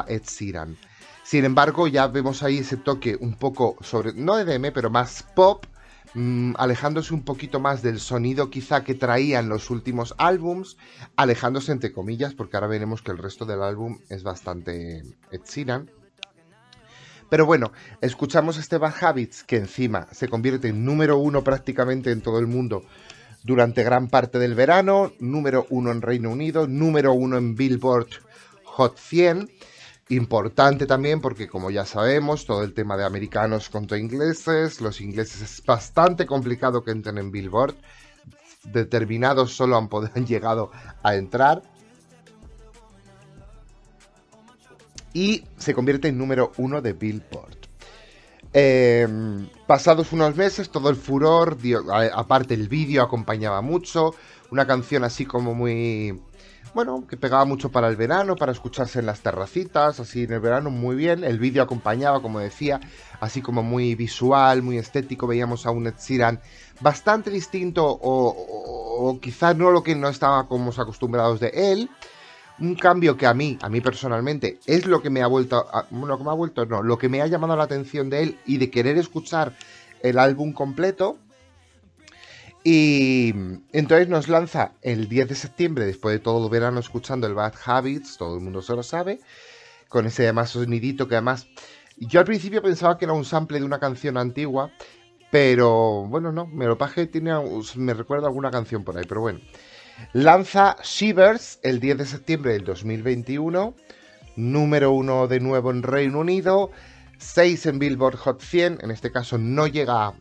a 0.00 0.04
Ed 0.06 0.22
Sheeran. 0.22 0.76
Sin 1.24 1.44
embargo, 1.44 1.88
ya 1.88 2.06
vemos 2.06 2.42
ahí 2.42 2.58
ese 2.58 2.76
toque 2.76 3.16
un 3.20 3.34
poco 3.34 3.76
sobre, 3.82 4.14
no 4.14 4.36
de 4.36 4.44
DM, 4.44 4.72
pero 4.72 4.88
más 4.88 5.24
pop, 5.34 5.66
Mm, 6.14 6.54
alejándose 6.56 7.12
un 7.12 7.22
poquito 7.22 7.60
más 7.60 7.82
del 7.82 8.00
sonido 8.00 8.50
quizá 8.50 8.82
que 8.82 8.94
traían 8.94 9.48
los 9.48 9.70
últimos 9.70 10.14
álbums, 10.18 10.78
alejándose 11.16 11.72
entre 11.72 11.92
comillas, 11.92 12.34
porque 12.34 12.56
ahora 12.56 12.66
veremos 12.66 13.02
que 13.02 13.10
el 13.12 13.18
resto 13.18 13.44
del 13.44 13.62
álbum 13.62 13.98
es 14.08 14.22
bastante 14.22 15.02
Ed 15.30 15.42
Pero 17.28 17.46
bueno, 17.46 17.72
escuchamos 18.00 18.56
este 18.56 18.78
Bad 18.78 18.94
Habits 19.02 19.44
que 19.44 19.56
encima 19.56 20.08
se 20.12 20.28
convierte 20.28 20.68
en 20.68 20.84
número 20.84 21.18
uno 21.18 21.44
prácticamente 21.44 22.10
en 22.10 22.22
todo 22.22 22.38
el 22.38 22.46
mundo 22.46 22.84
durante 23.44 23.84
gran 23.84 24.08
parte 24.08 24.38
del 24.38 24.54
verano, 24.54 25.12
número 25.20 25.66
uno 25.70 25.92
en 25.92 26.02
Reino 26.02 26.30
Unido, 26.30 26.66
número 26.66 27.12
uno 27.12 27.36
en 27.36 27.54
Billboard 27.54 28.08
Hot 28.64 28.98
100 28.98 29.50
Importante 30.10 30.86
también 30.86 31.20
porque 31.20 31.48
como 31.48 31.70
ya 31.70 31.84
sabemos, 31.84 32.46
todo 32.46 32.62
el 32.62 32.72
tema 32.72 32.96
de 32.96 33.04
americanos 33.04 33.68
contra 33.68 33.98
ingleses, 33.98 34.80
los 34.80 35.02
ingleses 35.02 35.42
es 35.42 35.64
bastante 35.64 36.24
complicado 36.24 36.82
que 36.82 36.92
entren 36.92 37.18
en 37.18 37.30
Billboard. 37.30 37.74
Determinados 38.64 39.52
solo 39.52 39.76
han, 39.76 39.88
han 40.14 40.26
llegado 40.26 40.70
a 41.02 41.14
entrar. 41.14 41.62
Y 45.12 45.44
se 45.58 45.74
convierte 45.74 46.08
en 46.08 46.16
número 46.16 46.52
uno 46.56 46.80
de 46.80 46.92
Billboard. 46.94 47.58
Em, 48.54 49.46
pasados 49.66 50.12
unos 50.12 50.34
meses, 50.36 50.70
todo 50.70 50.88
el 50.88 50.96
furor, 50.96 51.58
aparte 52.14 52.54
el 52.54 52.68
vídeo 52.68 53.02
acompañaba 53.02 53.60
mucho, 53.60 54.14
una 54.50 54.66
canción 54.66 55.04
así 55.04 55.26
como 55.26 55.54
muy 55.54 56.18
bueno, 56.74 57.06
que 57.06 57.16
pegaba 57.16 57.44
mucho 57.44 57.70
para 57.70 57.88
el 57.88 57.96
verano, 57.96 58.36
para 58.36 58.52
escucharse 58.52 58.98
en 59.00 59.06
las 59.06 59.20
terracitas, 59.20 60.00
así 60.00 60.24
en 60.24 60.32
el 60.32 60.40
verano 60.40 60.70
muy 60.70 60.96
bien. 60.96 61.24
El 61.24 61.38
vídeo 61.38 61.62
acompañaba, 61.62 62.22
como 62.22 62.38
decía, 62.38 62.80
así 63.20 63.42
como 63.42 63.62
muy 63.62 63.94
visual, 63.94 64.62
muy 64.62 64.78
estético. 64.78 65.26
Veíamos 65.26 65.66
a 65.66 65.70
un 65.70 65.86
Ed 65.86 65.94
Sheeran 65.98 66.40
bastante 66.80 67.30
distinto 67.30 67.84
o, 67.86 69.18
quizás 69.20 69.56
no 69.56 69.70
lo 69.70 69.82
que 69.82 69.94
no 69.94 70.08
estábamos 70.08 70.78
acostumbrados 70.78 71.40
de 71.40 71.50
él. 71.54 71.90
Un 72.60 72.74
cambio 72.74 73.16
que 73.16 73.26
a 73.26 73.34
mí, 73.34 73.56
a 73.62 73.68
mí 73.68 73.80
personalmente, 73.80 74.58
es 74.66 74.86
lo 74.86 75.00
que 75.00 75.10
me 75.10 75.22
ha 75.22 75.28
vuelto, 75.28 75.66
lo 75.92 76.18
que 76.18 76.24
me 76.24 76.30
ha 76.30 76.34
vuelto, 76.34 76.66
no, 76.66 76.82
lo 76.82 76.98
que 76.98 77.08
me 77.08 77.22
ha 77.22 77.26
llamado 77.26 77.56
la 77.56 77.64
atención 77.64 78.10
de 78.10 78.22
él 78.22 78.38
y 78.46 78.56
de 78.56 78.70
querer 78.70 78.98
escuchar 78.98 79.54
el 80.02 80.18
álbum 80.18 80.52
completo 80.52 81.18
y 82.64 83.32
entonces 83.72 84.08
nos 84.08 84.28
lanza 84.28 84.72
el 84.82 85.08
10 85.08 85.28
de 85.28 85.34
septiembre, 85.34 85.86
después 85.86 86.14
de 86.14 86.18
todo 86.18 86.44
el 86.44 86.50
verano 86.50 86.80
escuchando 86.80 87.26
el 87.26 87.34
Bad 87.34 87.54
Habits, 87.64 88.16
todo 88.16 88.34
el 88.36 88.42
mundo 88.42 88.62
se 88.62 88.74
lo 88.74 88.82
sabe, 88.82 89.20
con 89.88 90.06
ese 90.06 90.24
además 90.24 90.50
sonidito 90.50 91.08
que 91.08 91.14
además... 91.14 91.46
Yo 92.00 92.20
al 92.20 92.26
principio 92.26 92.62
pensaba 92.62 92.96
que 92.96 93.06
era 93.06 93.14
un 93.14 93.24
sample 93.24 93.58
de 93.58 93.64
una 93.64 93.80
canción 93.80 94.16
antigua, 94.16 94.70
pero 95.30 96.06
bueno, 96.06 96.30
no, 96.30 96.46
me 96.46 96.66
lo 96.66 96.78
paje, 96.78 97.06
tiene, 97.06 97.32
me 97.74 97.92
recuerda 97.92 98.28
alguna 98.28 98.50
canción 98.50 98.84
por 98.84 98.96
ahí, 98.96 99.04
pero 99.08 99.20
bueno. 99.20 99.40
Lanza 100.12 100.76
Shivers 100.82 101.58
el 101.62 101.80
10 101.80 101.98
de 101.98 102.06
septiembre 102.06 102.52
del 102.52 102.64
2021, 102.64 103.74
número 104.36 104.92
uno 104.92 105.26
de 105.26 105.40
nuevo 105.40 105.72
en 105.72 105.82
Reino 105.82 106.20
Unido, 106.20 106.70
6 107.18 107.66
en 107.66 107.78
Billboard 107.80 108.16
Hot 108.16 108.40
100, 108.40 108.78
en 108.82 108.90
este 108.92 109.10
caso 109.10 109.38
no 109.38 109.66
llega 109.66 110.14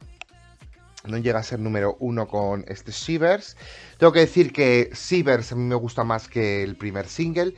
no 1.08 1.18
llega 1.18 1.40
a 1.40 1.44
ser 1.44 1.60
número 1.60 1.98
uno 2.00 2.28
con 2.28 2.66
este 2.68 2.92
Shivers. 2.92 3.58
Tengo 3.98 4.14
que 4.14 4.22
decir 4.22 4.52
que 4.52 4.92
Shivers 4.94 5.52
a 5.52 5.56
mí 5.56 5.64
me 5.64 5.76
gusta 5.76 6.04
más 6.04 6.28
que 6.28 6.64
el 6.64 6.76
primer 6.76 7.08
single. 7.08 7.54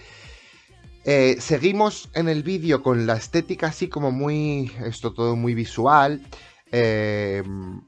Eh, 1.06 1.38
seguimos 1.40 2.10
en 2.14 2.28
el 2.28 2.44
vídeo 2.44 2.84
con 2.84 3.08
la 3.08 3.16
estética 3.16 3.68
así 3.68 3.88
como 3.88 4.12
muy, 4.12 4.72
esto 4.86 5.14
todo 5.14 5.36
muy 5.36 5.54
visual, 5.54 6.22
eh, 6.72 7.42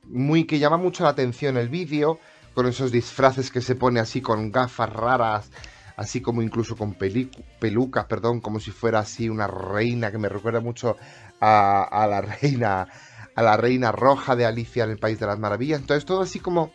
muy 0.06 0.46
que 0.46 0.60
llama 0.60 0.78
mucho 0.78 1.04
la 1.04 1.10
atención 1.10 1.58
el 1.58 1.70
vídeo, 1.70 2.20
con 2.54 2.68
esos 2.68 2.92
disfraces 2.92 3.52
que 3.52 3.62
se 3.62 3.76
pone 3.76 4.00
así 4.00 4.22
con 4.22 4.52
gafas 4.52 4.92
raras, 4.92 5.52
así 5.98 6.22
como 6.22 6.42
incluso 6.42 6.76
con 6.76 6.96
pelucas, 6.96 8.06
perdón, 8.06 8.40
como 8.40 8.60
si 8.60 8.72
fuera 8.72 9.00
así 9.00 9.30
una 9.30 9.48
reina 9.48 10.12
que 10.12 10.18
me 10.18 10.30
recuerda 10.30 10.62
mucho 10.62 10.98
a, 11.40 11.84
a 11.84 12.08
la 12.08 12.22
reina 12.42 12.88
a 13.36 13.42
la 13.42 13.58
reina 13.58 13.92
roja 13.92 14.36
de 14.36 14.46
Alicia 14.46 14.84
en 14.84 14.92
el 14.92 14.98
País 14.98 15.20
de 15.20 15.26
las 15.26 15.40
Maravillas. 15.40 15.82
Entonces 15.82 16.06
todo 16.06 16.22
así 16.22 16.40
como 16.40 16.72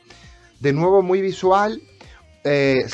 de 0.61 0.73
nuevo 0.73 1.03
muy 1.03 1.21
visual. 1.21 1.83
Eh, 2.45 2.87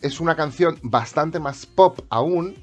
es 0.00 0.20
una 0.20 0.36
canción 0.36 0.78
bastante 0.82 1.40
más 1.40 1.66
pop 1.66 2.00
aún. 2.10 2.54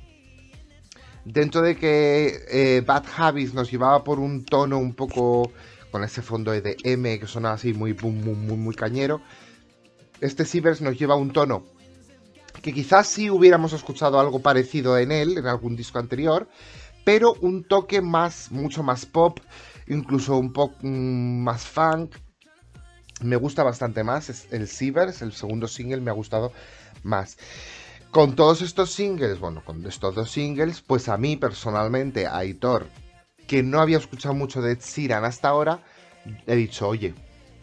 Dentro 1.25 1.61
de 1.61 1.75
que 1.75 2.39
eh, 2.49 2.83
Bad 2.85 3.05
Habits 3.17 3.53
nos 3.53 3.71
llevaba 3.71 4.03
por 4.03 4.19
un 4.19 4.45
tono 4.45 4.77
un 4.77 4.93
poco 4.93 5.51
con 5.91 6.03
ese 6.03 6.21
fondo 6.21 6.51
de 6.51 6.77
M 6.83 7.19
que 7.19 7.27
sonaba 7.27 7.55
así 7.55 7.73
muy, 7.73 7.93
muy, 7.93 8.11
muy, 8.11 8.57
muy 8.57 8.75
cañero. 8.75 9.21
Este 10.21 10.45
Seavers 10.45 10.81
nos 10.81 10.97
lleva 10.97 11.15
un 11.15 11.31
tono 11.31 11.63
que 12.61 12.73
quizás 12.73 13.07
sí 13.07 13.29
hubiéramos 13.29 13.73
escuchado 13.73 14.19
algo 14.19 14.39
parecido 14.39 14.97
en 14.97 15.11
él, 15.11 15.37
en 15.37 15.45
algún 15.45 15.75
disco 15.75 15.99
anterior, 15.99 16.47
pero 17.03 17.35
un 17.41 17.63
toque 17.63 18.01
más, 18.01 18.51
mucho 18.51 18.81
más 18.81 19.05
pop, 19.05 19.39
incluso 19.87 20.37
un 20.37 20.53
poco 20.53 20.75
mm, 20.81 21.43
más 21.43 21.65
funk. 21.65 22.15
Me 23.21 23.35
gusta 23.35 23.63
bastante 23.63 24.03
más. 24.03 24.47
El 24.51 24.67
Sievers, 24.67 25.21
el 25.21 25.33
segundo 25.33 25.67
single, 25.67 26.01
me 26.01 26.11
ha 26.11 26.13
gustado 26.13 26.51
más. 27.03 27.37
Con 28.11 28.35
todos 28.35 28.61
estos 28.61 28.91
singles, 28.91 29.39
bueno, 29.39 29.63
con 29.63 29.85
estos 29.85 30.15
dos 30.15 30.31
singles, 30.31 30.81
pues 30.81 31.09
a 31.09 31.17
mí 31.17 31.35
personalmente, 31.35 32.27
a 32.27 32.37
Aitor, 32.37 32.87
que 33.47 33.61
no 33.61 33.81
había 33.81 33.97
escuchado 33.97 34.33
mucho 34.33 34.61
de 34.61 34.73
Ed 34.73 35.11
hasta 35.11 35.49
ahora, 35.49 35.81
he 36.47 36.55
dicho, 36.55 36.87
oye, 36.87 37.13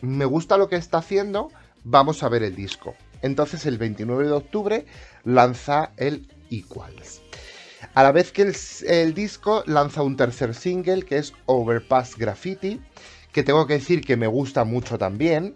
me 0.02 0.25
gusta 0.25 0.59
lo 0.59 0.69
que 0.69 0.76
está 0.76 0.99
haciendo, 0.99 1.50
vamos 1.85 2.23
a 2.23 2.29
ver 2.29 2.43
el 2.43 2.55
disco. 2.55 2.95
Entonces 3.23 3.64
el 3.67 3.79
29 3.79 4.26
de 4.26 4.33
octubre 4.33 4.87
lanza 5.25 5.93
el 5.97 6.29
Equals. 6.50 7.23
A 7.94 8.02
la 8.02 8.12
vez 8.12 8.32
que 8.32 8.50
el, 8.86 9.14
disco 9.14 9.62
lanza 9.66 10.02
un 10.02 10.16
tercer 10.16 10.54
single 10.54 11.04
que 11.04 11.18
es 11.18 11.34
Overpass 11.46 12.16
Graffiti, 12.16 12.80
que 13.32 13.42
tengo 13.42 13.66
que 13.66 13.74
decir 13.74 14.02
que 14.02 14.16
me 14.16 14.26
gusta 14.26 14.64
mucho 14.64 14.98
también. 14.98 15.54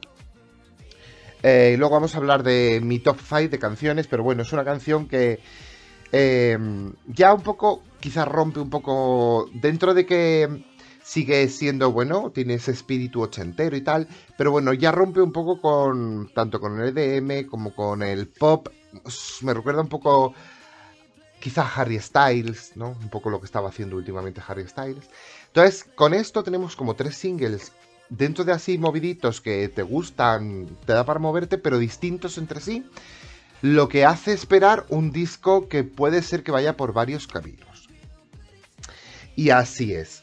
Eh, 1.42 1.76
luego 1.78 1.94
vamos 1.94 2.14
a 2.14 2.18
hablar 2.18 2.42
de 2.42 2.80
mi 2.82 2.98
top 2.98 3.18
5 3.20 3.48
de 3.48 3.58
canciones, 3.58 4.06
pero 4.06 4.22
bueno, 4.22 4.42
es 4.42 4.52
una 4.52 4.64
canción 4.64 5.06
que 5.06 5.40
eh, 6.12 6.58
ya 7.06 7.32
un 7.32 7.42
poco, 7.42 7.82
quizás 8.00 8.26
rompe 8.26 8.60
un 8.60 8.70
poco, 8.70 9.48
dentro 9.54 9.94
de 9.94 10.06
que 10.06 10.64
sigue 11.02 11.48
siendo 11.48 11.92
bueno, 11.92 12.32
tiene 12.34 12.54
ese 12.54 12.72
espíritu 12.72 13.22
ochentero 13.22 13.76
y 13.76 13.80
tal, 13.80 14.08
pero 14.36 14.50
bueno, 14.50 14.72
ya 14.72 14.90
rompe 14.90 15.20
un 15.20 15.32
poco 15.32 15.60
con 15.60 16.28
tanto 16.34 16.58
con 16.58 16.80
el 16.80 16.98
EDM 16.98 17.46
como 17.46 17.74
con 17.74 18.02
el 18.02 18.26
pop. 18.26 18.68
Me 19.42 19.54
recuerda 19.54 19.82
un 19.82 19.88
poco 19.88 20.34
quizá 21.40 21.62
Harry 21.74 21.98
Styles, 21.98 22.72
¿no? 22.76 22.90
Un 22.90 23.08
poco 23.08 23.30
lo 23.30 23.40
que 23.40 23.46
estaba 23.46 23.68
haciendo 23.68 23.96
últimamente 23.96 24.42
Harry 24.46 24.66
Styles. 24.66 25.08
Entonces, 25.48 25.84
con 25.94 26.14
esto 26.14 26.42
tenemos 26.42 26.76
como 26.76 26.94
tres 26.94 27.16
singles 27.16 27.72
dentro 28.08 28.44
de 28.44 28.52
así 28.52 28.78
moviditos 28.78 29.40
que 29.40 29.68
te 29.68 29.82
gustan, 29.82 30.66
te 30.86 30.92
da 30.92 31.04
para 31.04 31.18
moverte, 31.18 31.58
pero 31.58 31.78
distintos 31.78 32.38
entre 32.38 32.60
sí, 32.60 32.84
lo 33.62 33.88
que 33.88 34.04
hace 34.04 34.32
esperar 34.32 34.86
un 34.88 35.10
disco 35.10 35.68
que 35.68 35.84
puede 35.84 36.22
ser 36.22 36.42
que 36.42 36.52
vaya 36.52 36.76
por 36.76 36.92
varios 36.92 37.26
caminos. 37.26 37.88
Y 39.34 39.50
así 39.50 39.92
es. 39.92 40.22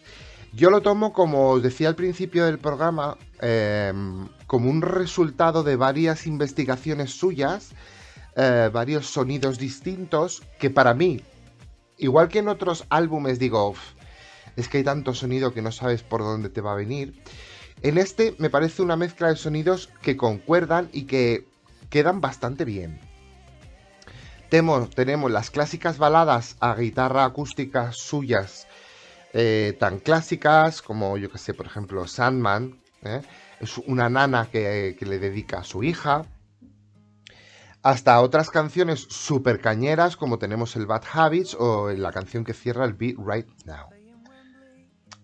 Yo 0.53 0.69
lo 0.69 0.81
tomo, 0.81 1.13
como 1.13 1.49
os 1.49 1.63
decía 1.63 1.87
al 1.87 1.95
principio 1.95 2.45
del 2.45 2.59
programa, 2.59 3.17
em, 3.41 4.27
como 4.45 4.69
un 4.69 4.81
resultado 4.81 5.63
de 5.63 5.75
varias 5.75 6.27
investigaciones 6.27 7.11
suyas, 7.11 7.71
eh, 8.35 8.69
varios 8.71 9.07
sonidos 9.07 9.57
distintos, 9.57 10.43
que 10.59 10.69
para 10.69 10.93
mí, 10.93 11.21
igual 11.97 12.29
que 12.29 12.39
en 12.39 12.47
otros 12.47 12.85
álbumes 12.89 13.39
digo, 13.39 13.75
es 14.55 14.67
que 14.67 14.79
hay 14.79 14.83
tanto 14.83 15.13
sonido 15.13 15.53
que 15.53 15.61
no 15.61 15.71
sabes 15.71 16.03
por 16.03 16.21
dónde 16.21 16.49
te 16.49 16.61
va 16.61 16.73
a 16.73 16.75
venir, 16.75 17.21
en 17.81 17.97
este 17.97 18.35
me 18.39 18.49
parece 18.49 18.81
una 18.81 18.95
mezcla 18.95 19.27
de 19.29 19.35
sonidos 19.35 19.89
que 20.01 20.15
concuerdan 20.15 20.89
y 20.93 21.03
que 21.03 21.45
quedan 21.89 22.21
bastante 22.21 22.65
bien. 22.65 22.99
tenemos 24.49 25.31
las 25.31 25.49
clásicas 25.49 25.97
baladas 25.97 26.55
a 26.59 26.75
guitarra 26.75 27.25
acústica 27.25 27.91
suyas 27.91 28.67
eh, 29.33 29.75
tan 29.79 29.99
clásicas 29.99 30.83
como, 30.83 31.17
yo 31.17 31.31
que 31.31 31.39
sé, 31.39 31.55
por 31.55 31.65
ejemplo, 31.65 32.07
Sandman, 32.07 32.79
¿eh? 33.03 33.21
es 33.59 33.79
una 33.79 34.07
nana 34.07 34.47
que, 34.51 34.95
le 34.99 35.19
dedica 35.19 35.59
a 35.59 35.63
su 35.63 35.83
hija, 35.83 36.25
hasta 37.83 38.21
otras 38.21 38.49
canciones 38.49 39.05
super 39.09 39.59
cañeras 39.59 40.15
como 40.15 40.39
tenemos 40.39 40.75
el 40.77 40.85
Bad 40.85 41.03
Habits 41.11 41.55
o 41.59 41.91
la 41.91 42.11
canción 42.11 42.45
que 42.45 42.53
cierra 42.53 42.85
el 42.85 42.93
Beat 42.93 43.17
Right 43.17 43.47
Now. 43.65 43.89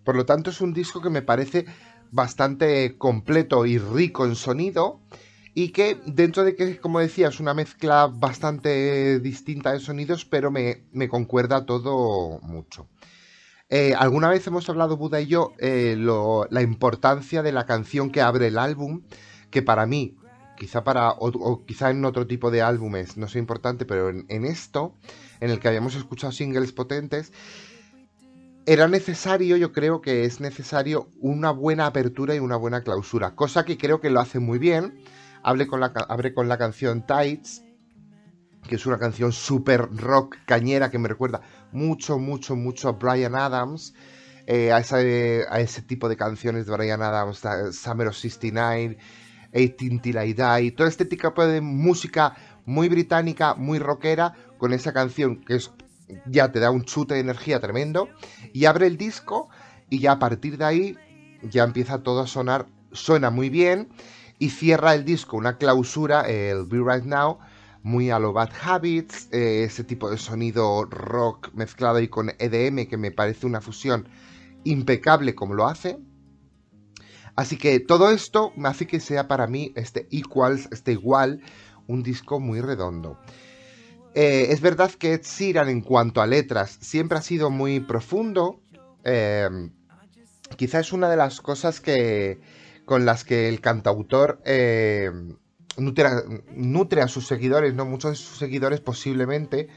Por 0.04 0.14
lo 0.14 0.26
tanto, 0.26 0.50
es 0.50 0.60
un 0.60 0.72
disco 0.72 1.00
que 1.00 1.10
me 1.10 1.22
parece 1.22 1.66
bastante 2.10 2.98
completo 2.98 3.64
y 3.66 3.78
rico 3.78 4.24
en 4.24 4.34
sonido 4.34 5.00
y 5.54 5.70
que 5.70 5.98
dentro 6.06 6.44
de 6.44 6.54
que, 6.54 6.78
como 6.78 7.00
decía, 7.00 7.28
es 7.28 7.40
una 7.40 7.54
mezcla 7.54 8.06
bastante 8.06 9.20
distinta 9.20 9.72
de 9.72 9.80
sonidos, 9.80 10.24
pero 10.24 10.50
me, 10.50 10.84
me 10.92 11.08
concuerda 11.08 11.66
todo 11.66 12.40
mucho. 12.42 12.88
Eh, 13.68 13.94
alguna 13.96 14.28
vez 14.28 14.46
hemos 14.46 14.68
hablado, 14.68 14.96
Buda 14.96 15.20
y 15.20 15.28
yo, 15.28 15.54
eh, 15.58 15.96
la 16.50 16.62
importancia 16.62 17.42
de 17.42 17.52
la 17.52 17.66
canción 17.66 18.10
que 18.10 18.20
abre 18.20 18.48
el 18.48 18.58
álbum, 18.58 19.02
que 19.50 19.62
para 19.62 19.86
mí, 19.86 20.16
quizá 20.60 20.84
para, 20.84 21.12
o, 21.12 21.64
quizá 21.64 21.88
en 21.88 22.04
otro 22.04 22.26
tipo 22.26 22.50
de 22.50 22.60
álbumes 22.60 23.16
no 23.16 23.28
sea 23.28 23.38
importante, 23.38 23.86
pero 23.86 24.10
en, 24.10 24.44
esto, 24.44 24.94
en 25.40 25.48
el 25.48 25.58
que 25.58 25.68
habíamos 25.68 25.94
escuchado 25.94 26.32
singles 26.32 26.72
potentes, 26.72 27.32
era 28.66 28.86
necesario, 28.86 29.56
yo 29.56 29.72
creo 29.72 30.02
que 30.02 30.24
es 30.26 30.38
necesario 30.38 31.08
una 31.18 31.50
buena 31.50 31.86
apertura 31.86 32.34
y 32.34 32.40
una 32.40 32.56
buena 32.56 32.82
clausura, 32.82 33.34
cosa 33.34 33.64
que 33.64 33.78
creo 33.78 34.02
que 34.02 34.10
lo 34.10 34.20
hace 34.20 34.38
muy 34.38 34.58
bien. 34.58 35.02
Con 35.42 35.80
la, 35.80 35.86
abre 36.10 36.34
con 36.34 36.48
la 36.48 36.58
canción 36.58 37.06
Tights, 37.06 37.62
que 38.68 38.74
es 38.74 38.84
una 38.84 38.98
canción 38.98 39.32
súper 39.32 39.88
rock 39.96 40.36
cañera 40.44 40.90
que 40.90 40.98
me 40.98 41.08
recuerda 41.08 41.40
mucho, 41.72 42.18
mucho, 42.18 42.54
mucho 42.54 42.90
a 42.90 42.92
Brian 42.92 43.34
Adams, 43.34 43.94
eh, 44.46 44.70
a, 44.70 44.76
a, 44.76 45.60
ese 45.60 45.80
tipo 45.80 46.10
de 46.10 46.18
canciones 46.18 46.66
de 46.66 46.76
Brian 46.76 47.00
Adams, 47.00 47.40
Summer 47.72 48.08
of 48.08 48.16
69, 48.16 48.98
18 49.52 50.00
Till 50.00 50.16
I 50.16 50.32
Die, 50.32 50.70
todo 50.72 50.86
este 50.86 51.04
tipo 51.04 51.46
de 51.46 51.60
música 51.60 52.34
muy 52.66 52.88
británica, 52.88 53.54
muy 53.54 53.78
rockera, 53.78 54.34
con 54.58 54.72
esa 54.72 54.92
canción 54.92 55.42
que 55.44 55.56
es, 55.56 55.70
ya 56.26 56.52
te 56.52 56.60
da 56.60 56.70
un 56.70 56.84
chute 56.84 57.14
de 57.14 57.20
energía 57.20 57.60
tremendo, 57.60 58.08
y 58.52 58.66
abre 58.66 58.86
el 58.86 58.96
disco 58.96 59.48
y 59.88 60.00
ya 60.00 60.12
a 60.12 60.18
partir 60.18 60.56
de 60.58 60.64
ahí 60.64 60.96
ya 61.42 61.64
empieza 61.64 62.02
todo 62.02 62.20
a 62.20 62.26
sonar, 62.26 62.66
suena 62.92 63.30
muy 63.30 63.48
bien, 63.50 63.88
y 64.38 64.50
cierra 64.50 64.94
el 64.94 65.04
disco 65.04 65.36
una 65.36 65.58
clausura, 65.58 66.22
el 66.22 66.64
Be 66.64 66.78
Right 66.78 67.04
Now, 67.04 67.38
muy 67.82 68.10
a 68.10 68.18
lo 68.18 68.32
Bad 68.32 68.50
Habits, 68.62 69.28
eh, 69.32 69.64
ese 69.64 69.84
tipo 69.84 70.10
de 70.10 70.18
sonido 70.18 70.84
rock 70.84 71.50
mezclado 71.54 72.00
y 72.00 72.08
con 72.08 72.30
EDM 72.38 72.86
que 72.86 72.96
me 72.96 73.10
parece 73.10 73.46
una 73.46 73.60
fusión 73.60 74.08
impecable 74.64 75.34
como 75.34 75.54
lo 75.54 75.66
hace. 75.66 75.98
Así 77.40 77.56
que 77.56 77.80
todo 77.80 78.10
esto 78.10 78.52
me 78.54 78.68
hace 78.68 78.86
que 78.86 79.00
sea 79.00 79.26
para 79.26 79.46
mí 79.46 79.72
este 79.74 80.06
Equals, 80.10 80.68
este 80.72 80.92
igual, 80.92 81.40
un 81.86 82.02
disco 82.02 82.38
muy 82.38 82.60
redondo. 82.60 83.18
Eh, 84.14 84.48
es 84.50 84.60
verdad 84.60 84.90
que 84.90 85.14
Ed 85.14 85.22
Sheeran 85.22 85.70
en 85.70 85.80
cuanto 85.80 86.20
a 86.20 86.26
letras 86.26 86.76
siempre 86.82 87.16
ha 87.16 87.22
sido 87.22 87.48
muy 87.48 87.80
profundo. 87.80 88.60
Eh, 89.04 89.48
quizá 90.58 90.80
es 90.80 90.92
una 90.92 91.08
de 91.08 91.16
las 91.16 91.40
cosas 91.40 91.80
que 91.80 92.42
con 92.84 93.06
las 93.06 93.24
que 93.24 93.48
el 93.48 93.62
cantautor 93.62 94.42
nutre 95.78 97.00
a, 97.00 97.08
sus 97.08 97.26
seguidores, 97.26 97.72
¿no? 97.72 97.86
Muchos 97.86 98.10
de 98.10 98.16
sus 98.16 98.36
seguidores 98.36 98.80
posiblemente, 98.82 99.68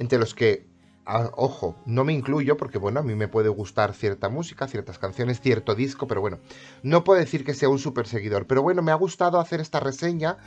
entre 0.00 0.18
los 0.18 0.34
que, 0.34 0.66
ojo, 1.06 1.76
no 1.86 2.04
me 2.04 2.12
incluyo 2.12 2.56
porque, 2.56 2.78
bueno, 2.78 3.00
a 3.00 3.02
mí 3.02 3.14
me 3.14 3.28
puede 3.28 3.48
gustar 3.48 3.94
cierta 3.94 4.28
música, 4.28 4.68
ciertas 4.68 4.98
canciones, 4.98 5.40
cierto 5.40 5.74
disco, 5.74 6.06
pero 6.06 6.20
bueno, 6.20 6.38
no 6.82 7.04
puedo 7.04 7.20
decir 7.20 7.44
que 7.44 7.54
sea 7.54 7.68
un 7.68 7.78
super 7.78 8.06
seguidor. 8.06 8.46
Pero 8.46 8.62
bueno, 8.62 8.82
me 8.82 8.92
ha 8.92 8.96
gustado 8.96 9.40
hacer 9.40 9.60
esta 9.60 9.80
reseña 9.80 10.38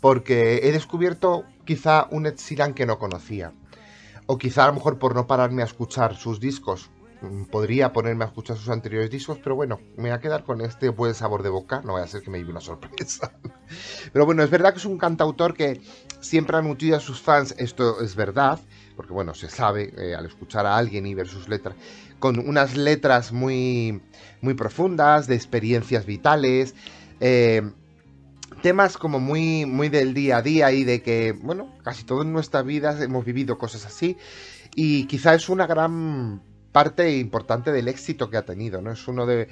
porque 0.00 0.60
he 0.62 0.72
descubierto 0.72 1.44
quizá 1.64 2.08
un 2.10 2.26
Ed 2.26 2.36
que 2.74 2.86
no 2.86 2.98
conocía. 2.98 3.52
O 4.26 4.38
quizá 4.38 4.64
a 4.64 4.68
lo 4.68 4.74
mejor 4.74 4.98
por 4.98 5.14
no 5.14 5.26
pararme 5.26 5.62
a 5.62 5.66
escuchar 5.66 6.16
sus 6.16 6.40
discos 6.40 6.90
Mm, 7.22 7.44
podría 7.44 7.92
ponerme 7.92 8.24
a 8.24 8.28
escuchar 8.28 8.56
sus 8.56 8.70
anteriores 8.70 9.10
discos, 9.10 9.38
pero 9.42 9.54
bueno, 9.54 9.78
me 9.96 10.04
voy 10.04 10.10
a 10.10 10.20
quedar 10.20 10.44
con 10.44 10.62
este 10.62 10.88
buen 10.88 11.14
sabor 11.14 11.42
de 11.42 11.50
boca, 11.50 11.82
no 11.84 11.92
voy 11.92 12.02
a 12.02 12.06
ser 12.06 12.22
que 12.22 12.30
me 12.30 12.38
lleve 12.38 12.50
una 12.50 12.60
sorpresa. 12.60 13.32
Pero 14.12 14.24
bueno, 14.24 14.42
es 14.42 14.50
verdad 14.50 14.72
que 14.72 14.78
es 14.78 14.84
un 14.84 14.98
cantautor 14.98 15.54
que 15.54 15.80
siempre 16.20 16.56
ha 16.56 16.62
nutrido 16.62 16.96
a 16.96 17.00
sus 17.00 17.20
fans, 17.20 17.54
esto 17.58 18.00
es 18.00 18.16
verdad, 18.16 18.58
porque 19.00 19.14
bueno, 19.14 19.32
se 19.32 19.48
sabe 19.48 19.94
eh, 19.96 20.14
al 20.14 20.26
escuchar 20.26 20.66
a 20.66 20.76
alguien 20.76 21.06
y 21.06 21.14
ver 21.14 21.26
sus 21.26 21.48
letras, 21.48 21.74
con 22.18 22.38
unas 22.38 22.76
letras 22.76 23.32
muy, 23.32 24.02
muy 24.42 24.52
profundas, 24.52 25.26
de 25.26 25.36
experiencias 25.36 26.04
vitales, 26.04 26.74
eh, 27.18 27.62
temas 28.60 28.98
como 28.98 29.18
muy, 29.18 29.64
muy 29.64 29.88
del 29.88 30.12
día 30.12 30.36
a 30.36 30.42
día 30.42 30.70
y 30.72 30.84
de 30.84 31.00
que, 31.00 31.32
bueno, 31.32 31.74
casi 31.82 32.04
toda 32.04 32.24
nuestra 32.24 32.60
vida 32.60 33.02
hemos 33.02 33.24
vivido 33.24 33.56
cosas 33.56 33.86
así. 33.86 34.18
Y 34.74 35.06
quizá 35.06 35.32
es 35.32 35.48
una 35.48 35.66
gran 35.66 36.42
parte 36.70 37.16
importante 37.16 37.72
del 37.72 37.88
éxito 37.88 38.28
que 38.28 38.36
ha 38.36 38.44
tenido, 38.44 38.82
¿no? 38.82 38.92
Es 38.92 39.08
uno 39.08 39.24
de, 39.24 39.48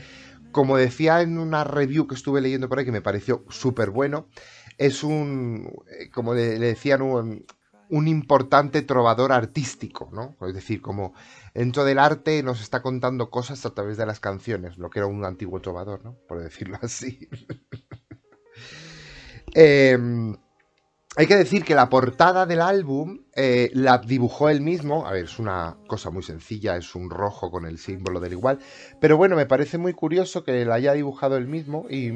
como 0.52 0.76
decía 0.76 1.22
en 1.22 1.38
una 1.38 1.64
review 1.64 2.06
que 2.06 2.16
estuve 2.16 2.42
leyendo 2.42 2.68
por 2.68 2.80
ahí 2.80 2.84
que 2.84 2.92
me 2.92 3.00
pareció 3.00 3.46
súper 3.48 3.88
bueno, 3.88 4.28
es 4.76 5.02
un, 5.02 5.72
eh, 5.98 6.10
como 6.10 6.34
le, 6.34 6.58
decían, 6.58 7.00
un, 7.00 7.46
un, 7.88 8.08
importante 8.08 8.82
trovador 8.82 9.32
artístico, 9.32 10.10
¿no? 10.12 10.36
Es 10.46 10.54
decir, 10.54 10.80
como 10.80 11.14
dentro 11.54 11.84
del 11.84 11.98
arte 11.98 12.42
nos 12.42 12.60
está 12.60 12.82
contando 12.82 13.30
cosas 13.30 13.64
a 13.66 13.70
través 13.70 13.96
de 13.96 14.06
las 14.06 14.20
canciones, 14.20 14.78
lo 14.78 14.90
que 14.90 15.00
era 15.00 15.06
un 15.06 15.24
antiguo 15.24 15.60
trovador, 15.60 16.04
¿no? 16.04 16.16
Por 16.28 16.40
decirlo 16.40 16.78
así. 16.82 17.28
eh, 19.54 19.98
hay 21.18 21.26
que 21.26 21.34
decir 21.34 21.64
que 21.64 21.74
la 21.74 21.88
portada 21.88 22.46
del 22.46 22.60
álbum 22.60 23.24
eh, 23.34 23.72
la 23.74 23.98
dibujó 23.98 24.50
él 24.50 24.60
mismo. 24.60 25.04
A 25.04 25.10
ver, 25.10 25.24
es 25.24 25.40
una 25.40 25.76
cosa 25.88 26.10
muy 26.10 26.22
sencilla, 26.22 26.76
es 26.76 26.94
un 26.94 27.10
rojo 27.10 27.50
con 27.50 27.66
el 27.66 27.78
símbolo 27.78 28.20
del 28.20 28.34
igual. 28.34 28.60
Pero 29.00 29.16
bueno, 29.16 29.34
me 29.34 29.44
parece 29.44 29.78
muy 29.78 29.94
curioso 29.94 30.44
que 30.44 30.64
la 30.64 30.76
haya 30.76 30.92
dibujado 30.92 31.36
él 31.36 31.48
mismo 31.48 31.86
y 31.90 32.12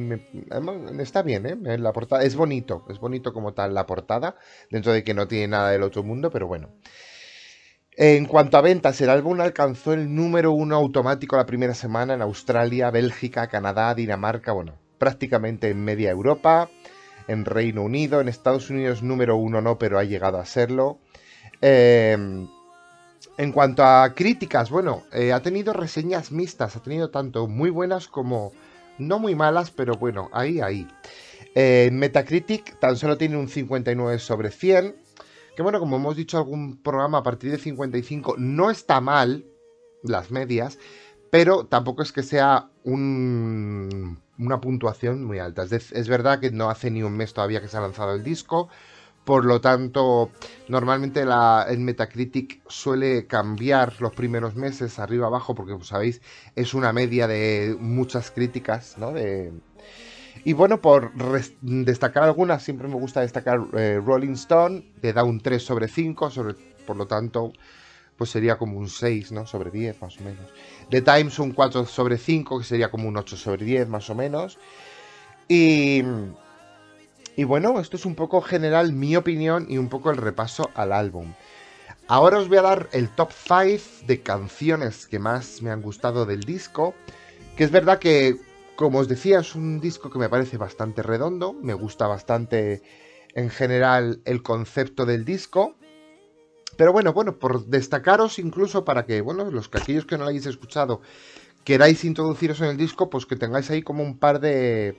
está 1.00 1.22
bien, 1.22 1.46
¿eh? 1.46 1.78
La 1.78 1.92
portada 1.92 2.22
es 2.22 2.36
bonito, 2.36 2.84
es 2.90 3.00
bonito 3.00 3.32
como 3.32 3.54
tal 3.54 3.74
la 3.74 3.86
portada, 3.86 4.36
dentro 4.70 4.92
de 4.92 5.02
que 5.02 5.14
no 5.14 5.26
tiene 5.26 5.48
nada 5.48 5.70
del 5.70 5.82
otro 5.82 6.04
mundo, 6.04 6.30
pero 6.30 6.46
bueno. 6.46 6.68
En 7.96 8.26
cuanto 8.26 8.56
a 8.56 8.60
ventas, 8.60 9.00
el 9.00 9.10
álbum 9.10 9.40
alcanzó 9.40 9.94
el 9.94 10.14
número 10.14 10.52
uno 10.52 10.76
automático 10.76 11.36
la 11.36 11.44
primera 11.44 11.74
semana 11.74 12.14
en 12.14 12.22
Australia, 12.22 12.92
Bélgica, 12.92 13.48
Canadá, 13.48 13.96
Dinamarca, 13.96 14.52
bueno, 14.52 14.78
prácticamente 14.98 15.70
en 15.70 15.82
media 15.82 16.12
Europa 16.12 16.70
en 17.28 17.44
Reino 17.44 17.82
Unido, 17.82 18.20
en 18.20 18.28
Estados 18.28 18.70
Unidos 18.70 19.02
número 19.02 19.37
uno 19.37 19.61
no, 19.61 19.78
pero 19.78 19.98
ha 19.98 20.04
llegado 20.04 20.38
a 20.38 20.46
serlo. 20.46 20.98
Em, 21.61 22.48
en 23.38 23.52
cuanto 23.52 23.85
a 23.85 24.14
críticas, 24.14 24.70
bueno, 24.70 25.04
eh, 25.12 25.32
ha 25.32 25.40
tenido 25.40 25.72
reseñas 25.72 26.32
mixtas, 26.32 26.76
ha 26.76 26.82
tenido 26.82 27.11
tanto 27.11 27.46
muy 27.48 27.70
buenas 27.70 28.08
como 28.08 28.52
no 28.98 29.18
muy 29.18 29.35
malas, 29.35 29.70
pero 29.70 29.94
bueno, 29.94 30.28
ahí, 30.32 30.61
ahí. 30.61 30.87
Eh, 31.54 31.90
Metacritic 31.92 32.78
tan 32.78 32.96
solo 32.96 33.16
tiene 33.18 33.37
un 33.37 33.48
59 33.48 34.18
sobre 34.18 34.50
100, 34.50 34.96
que 35.56 35.62
bueno, 35.62 35.78
como 35.78 35.96
hemos 35.96 36.16
dicho 36.16 36.38
algún 36.38 36.82
programa 36.82 37.18
a 37.18 37.22
partir 37.22 37.50
de 37.50 37.58
55 37.58 38.37
no 38.38 38.70
está 38.70 39.00
mal 39.00 39.44
las 40.02 40.30
medias, 40.30 40.78
pero 41.30 41.66
tampoco 41.66 42.02
es 42.02 42.12
que 42.12 42.22
sea 42.22 42.70
una 44.38 44.60
puntuación 44.60 45.24
muy 45.24 45.38
alta. 45.38 45.64
Es, 45.64 46.08
verdad 46.08 46.40
que 46.40 46.50
no 46.50 46.70
hace 46.70 46.90
ni 46.90 47.02
un 47.02 47.16
mes 47.16 47.34
todavía 47.34 47.60
que 47.60 47.68
se 47.68 47.76
ha 47.76 47.80
lanzado 47.80 48.14
el 48.14 48.22
disco, 48.22 48.68
por 49.24 49.44
lo 49.44 49.60
tanto, 49.60 50.30
normalmente 50.68 51.24
la, 51.24 51.66
el 51.68 51.78
Metacritic 51.78 52.60
suele 52.68 53.26
cambiar 53.26 54.00
los 54.00 54.12
primeros 54.14 54.56
meses 54.56 54.98
arriba 54.98 55.28
abajo, 55.28 55.54
porque 55.54 55.72
como 55.72 55.84
sabéis, 55.84 56.20
es 56.56 56.74
una 56.74 56.92
media 56.92 57.28
de 57.28 57.76
muchas 57.78 58.32
críticas, 58.32 58.98
¿no? 58.98 59.12
De, 59.12 59.52
y 60.44 60.54
bueno, 60.54 60.80
por 60.80 61.12
destacar 61.60 62.24
algunas, 62.24 62.64
siempre 62.64 62.88
me 62.88 62.94
gusta 62.94 63.20
destacar 63.20 63.60
eh, 63.74 64.00
Rolling 64.04 64.32
Stone, 64.32 64.84
le 65.00 65.12
da 65.12 65.22
un 65.22 65.40
3 65.40 65.62
sobre 65.62 65.86
5, 65.86 66.30
sobre, 66.30 66.54
por 66.84 66.96
lo 66.96 67.06
tanto, 67.06 67.52
pues 68.22 68.30
sería 68.30 68.56
como 68.56 68.78
un 68.78 68.88
6, 68.88 69.32
¿no? 69.32 69.48
Sobre 69.48 69.72
10 69.72 70.00
más 70.00 70.16
o 70.20 70.22
menos. 70.22 70.52
The 70.90 71.02
Times 71.02 71.40
un 71.40 71.50
4 71.50 71.87
sobre 71.87 72.18
5, 72.18 72.61
que 72.61 72.64
sería 72.64 72.88
como 72.88 73.08
un 73.08 73.16
8 73.16 73.37
sobre 73.37 73.64
10 73.64 73.88
más 73.88 74.08
o 74.11 74.14
menos. 74.14 74.58
Y, 75.48 76.04
y 77.35 77.42
bueno, 77.42 77.80
esto 77.80 77.96
es 77.96 78.06
un 78.06 78.14
poco 78.14 78.40
general 78.40 78.92
mi 78.92 79.16
opinión 79.16 79.66
y 79.68 79.76
un 79.76 79.88
poco 79.88 80.12
el 80.12 80.18
repaso 80.18 80.70
al 80.76 80.92
álbum. 80.92 81.32
Ahora 82.06 82.38
os 82.38 82.46
voy 82.46 82.58
a 82.58 82.62
dar 82.62 82.88
el 82.92 83.08
top 83.08 83.32
5 83.32 84.06
de 84.06 84.20
canciones 84.20 85.08
que 85.08 85.18
más 85.18 85.61
me 85.61 85.72
han 85.72 85.82
gustado 85.82 86.24
del 86.24 86.44
disco. 86.44 86.94
Que 87.56 87.64
es 87.64 87.72
verdad 87.72 87.98
que 87.98 88.37
como 88.76 89.00
os 89.00 89.08
decía, 89.08 89.40
es 89.40 89.56
un 89.56 89.80
disco 89.80 90.11
que 90.11 90.20
me 90.20 90.28
parece 90.28 90.58
bastante 90.58 91.02
redondo, 91.02 91.54
me 91.54 91.74
gusta 91.74 92.06
bastante 92.06 92.82
en 93.35 93.50
general 93.50 94.22
el 94.26 94.44
concepto 94.44 95.06
del 95.06 95.24
disco. 95.24 95.74
Pero 96.76 96.92
bueno, 96.92 97.12
bueno, 97.12 97.37
por 97.38 97.66
destacaros 97.66 98.38
incluso 98.38 98.85
para 98.85 99.04
que, 99.04 99.20
bueno, 99.20 99.50
los 99.50 99.68
que 99.68 99.78
aquellos 99.78 100.06
que 100.06 100.16
no 100.16 100.24
lo 100.24 100.30
hayáis 100.30 100.46
escuchado 100.46 101.00
queráis 101.64 102.04
introduciros 102.04 102.61
en 102.61 102.68
el 102.68 102.76
disco, 102.76 103.11
pues 103.11 103.26
que 103.26 103.37
tengáis 103.37 103.70
ahí 103.70 103.82
como 103.82 104.02
un 104.02 104.18
par 104.18 104.40
de 104.40 104.88
eh, 104.88 104.96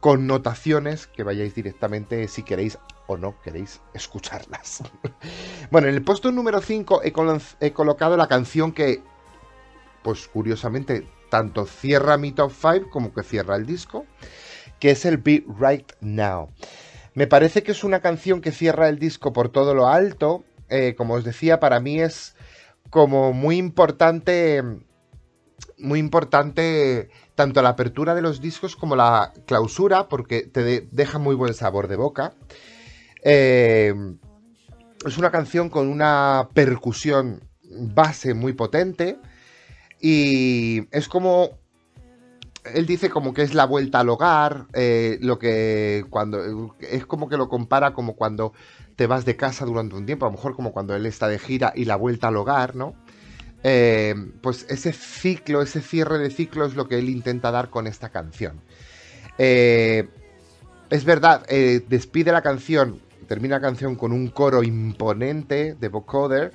connotaciones 0.00 1.06
que 1.06 1.22
vayáis 1.22 1.54
directamente 1.54 2.28
si 2.28 2.42
queréis 2.42 2.78
o 3.06 3.16
no 3.16 3.40
queréis 3.42 3.80
escucharlas. 3.94 4.82
bueno, 5.70 5.88
en 5.88 5.94
el 5.94 6.02
puesto 6.02 6.32
número 6.32 6.60
5 6.60 7.02
he, 7.02 7.12
he 7.60 7.72
colocado 7.72 8.16
la 8.16 8.26
canción 8.26 8.72
que, 8.72 9.02
pues 10.02 10.28
curiosamente, 10.28 11.08
tanto 11.30 11.66
cierra 11.66 12.16
mi 12.16 12.32
top 12.32 12.52
5 12.52 12.90
como 12.90 13.12
que 13.12 13.22
cierra 13.22 13.56
el 13.56 13.66
disco, 13.66 14.06
que 14.80 14.90
es 14.90 15.04
el 15.04 15.18
Be 15.18 15.44
Right 15.58 15.92
Now. 16.00 16.50
Me 17.16 17.26
parece 17.26 17.62
que 17.62 17.72
es 17.72 17.82
una 17.82 18.00
canción 18.00 18.42
que 18.42 18.52
cierra 18.52 18.90
el 18.90 18.98
disco 18.98 19.32
por 19.32 19.48
todo 19.48 19.72
lo 19.74 19.88
alto. 19.88 20.44
Eh, 20.68 20.94
como 20.98 21.14
os 21.14 21.24
decía, 21.24 21.58
para 21.60 21.80
mí 21.80 21.98
es 21.98 22.36
como 22.90 23.32
muy 23.32 23.56
importante, 23.56 24.62
muy 25.78 25.98
importante 25.98 27.08
tanto 27.34 27.62
la 27.62 27.70
apertura 27.70 28.14
de 28.14 28.20
los 28.20 28.42
discos 28.42 28.76
como 28.76 28.96
la 28.96 29.32
clausura, 29.46 30.10
porque 30.10 30.42
te 30.42 30.86
deja 30.90 31.18
muy 31.18 31.34
buen 31.34 31.54
sabor 31.54 31.88
de 31.88 31.96
boca. 31.96 32.34
Eh, 33.24 33.94
es 35.06 35.16
una 35.16 35.30
canción 35.30 35.70
con 35.70 35.88
una 35.88 36.50
percusión 36.52 37.40
base 37.62 38.34
muy 38.34 38.52
potente 38.52 39.18
y 40.02 40.86
es 40.90 41.08
como 41.08 41.58
él 42.74 42.86
dice 42.86 43.10
como 43.10 43.34
que 43.34 43.42
es 43.42 43.54
la 43.54 43.64
vuelta 43.64 44.00
al 44.00 44.08
hogar, 44.08 44.66
eh, 44.72 45.18
lo 45.20 45.38
que 45.38 46.04
cuando 46.10 46.74
es 46.80 47.06
como 47.06 47.28
que 47.28 47.36
lo 47.36 47.48
compara 47.48 47.92
como 47.92 48.14
cuando 48.16 48.52
te 48.96 49.06
vas 49.06 49.24
de 49.24 49.36
casa 49.36 49.64
durante 49.64 49.94
un 49.94 50.06
tiempo, 50.06 50.26
a 50.26 50.28
lo 50.28 50.36
mejor 50.36 50.54
como 50.54 50.72
cuando 50.72 50.94
él 50.94 51.06
está 51.06 51.28
de 51.28 51.38
gira 51.38 51.72
y 51.74 51.84
la 51.84 51.96
vuelta 51.96 52.28
al 52.28 52.36
hogar, 52.36 52.76
¿no? 52.76 52.94
Eh, 53.62 54.14
pues 54.42 54.66
ese 54.68 54.92
ciclo, 54.92 55.62
ese 55.62 55.80
cierre 55.80 56.18
de 56.18 56.30
ciclo 56.30 56.66
es 56.66 56.74
lo 56.74 56.88
que 56.88 56.98
él 56.98 57.08
intenta 57.08 57.50
dar 57.50 57.70
con 57.70 57.86
esta 57.86 58.10
canción. 58.10 58.60
Eh, 59.38 60.08
es 60.88 61.04
verdad, 61.04 61.44
despide 61.46 62.30
la 62.30 62.42
canción, 62.42 63.00
termina 63.26 63.56
la 63.56 63.60
canción 63.60 63.96
con 63.96 64.12
un 64.12 64.28
coro 64.28 64.62
imponente 64.62 65.74
de 65.74 65.88
vocoder 65.88 66.52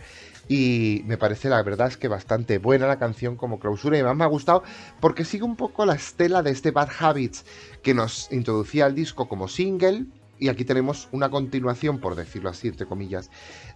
y 0.54 1.04
me 1.06 1.18
parece 1.18 1.48
la 1.48 1.64
verdad 1.64 1.88
es 1.88 1.96
que 1.96 2.10
bastante 2.10 2.58
buena 2.58 2.86
la 2.86 3.00
canción 3.00 3.38
como 3.38 3.58
clausura 3.58 3.98
y 3.98 4.04
más 4.04 4.18
me 4.18 4.26
ha 4.26 4.28
gustado 4.28 4.64
porque 5.00 5.24
sigue 5.24 5.46
un 5.46 5.56
poco 5.56 5.86
la 5.86 5.94
estela 5.94 6.44
de 6.44 6.52
este 6.52 6.72
Bad 6.72 6.90
Habits 7.00 7.46
que 7.82 7.94
nos 7.94 8.30
introducía 8.34 8.86
al 8.86 8.94
disco 8.94 9.30
como 9.30 9.48
single 9.48 10.08
y 10.40 10.50
aquí 10.50 10.66
tenemos 10.66 11.08
una 11.14 11.30
continuación, 11.30 12.02
por 12.02 12.16
decirlo 12.16 12.50
así, 12.50 12.68
entre 12.68 12.86
comillas, 12.86 13.30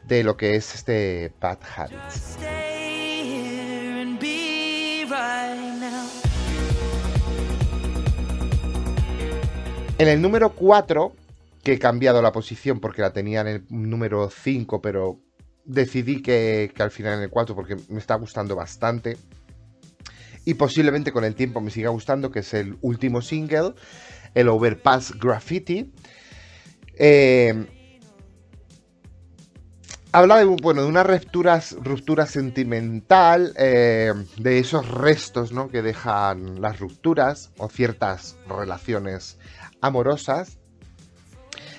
de 0.03 0.25
lo 0.25 0.35
que 0.35 0.55
es 0.55 0.75
este 0.75 1.31
Bad 1.39 1.59
Habits. 1.77 2.37
En 9.97 10.07
el 10.09 10.21
número 10.21 10.49
4, 10.49 11.13
que 11.63 11.73
he 11.73 11.79
cambiado 11.79 12.21
la 12.21 12.33
posición 12.33 12.81
porque 12.81 13.01
la 13.01 13.13
tenía 13.13 13.39
en 13.41 13.47
el 13.47 13.65
número 13.69 14.29
5, 14.29 14.81
pero 14.81 15.21
decidí 15.65 16.21
que, 16.21 16.71
al 16.77 16.91
final 16.91 17.15
en 17.15 17.23
el 17.23 17.29
4 17.29 17.55
porque 17.55 17.75
me 17.89 17.99
está 17.99 18.15
gustando 18.15 18.55
bastante. 18.55 19.17
Y 20.45 20.53
posiblemente 20.53 21.11
con 21.11 21.23
el 21.23 21.35
tiempo 21.35 21.59
me 21.59 21.71
siga 21.71 21.89
gustando, 21.89 22.31
que 22.31 22.39
es 22.39 22.53
el 22.53 22.77
último 22.81 23.21
single, 23.21 23.73
el 24.35 24.47
Overpass 24.47 25.13
Graffiti. 25.19 25.91
Eh, 26.93 27.65
habla 30.11 30.37
de, 30.37 30.45
bueno, 30.45 30.83
de 30.83 30.87
una 30.87 31.03
ruptura, 31.03 31.61
ruptura 31.81 32.27
sentimental, 32.27 33.53
eh, 33.57 34.13
de 34.37 34.59
esos 34.59 34.87
restos 34.87 35.51
¿no? 35.51 35.69
que 35.69 35.81
dejan 35.81 36.61
las 36.61 36.79
rupturas 36.79 37.51
o 37.57 37.67
ciertas 37.67 38.37
relaciones 38.47 39.39
amorosas. 39.81 40.59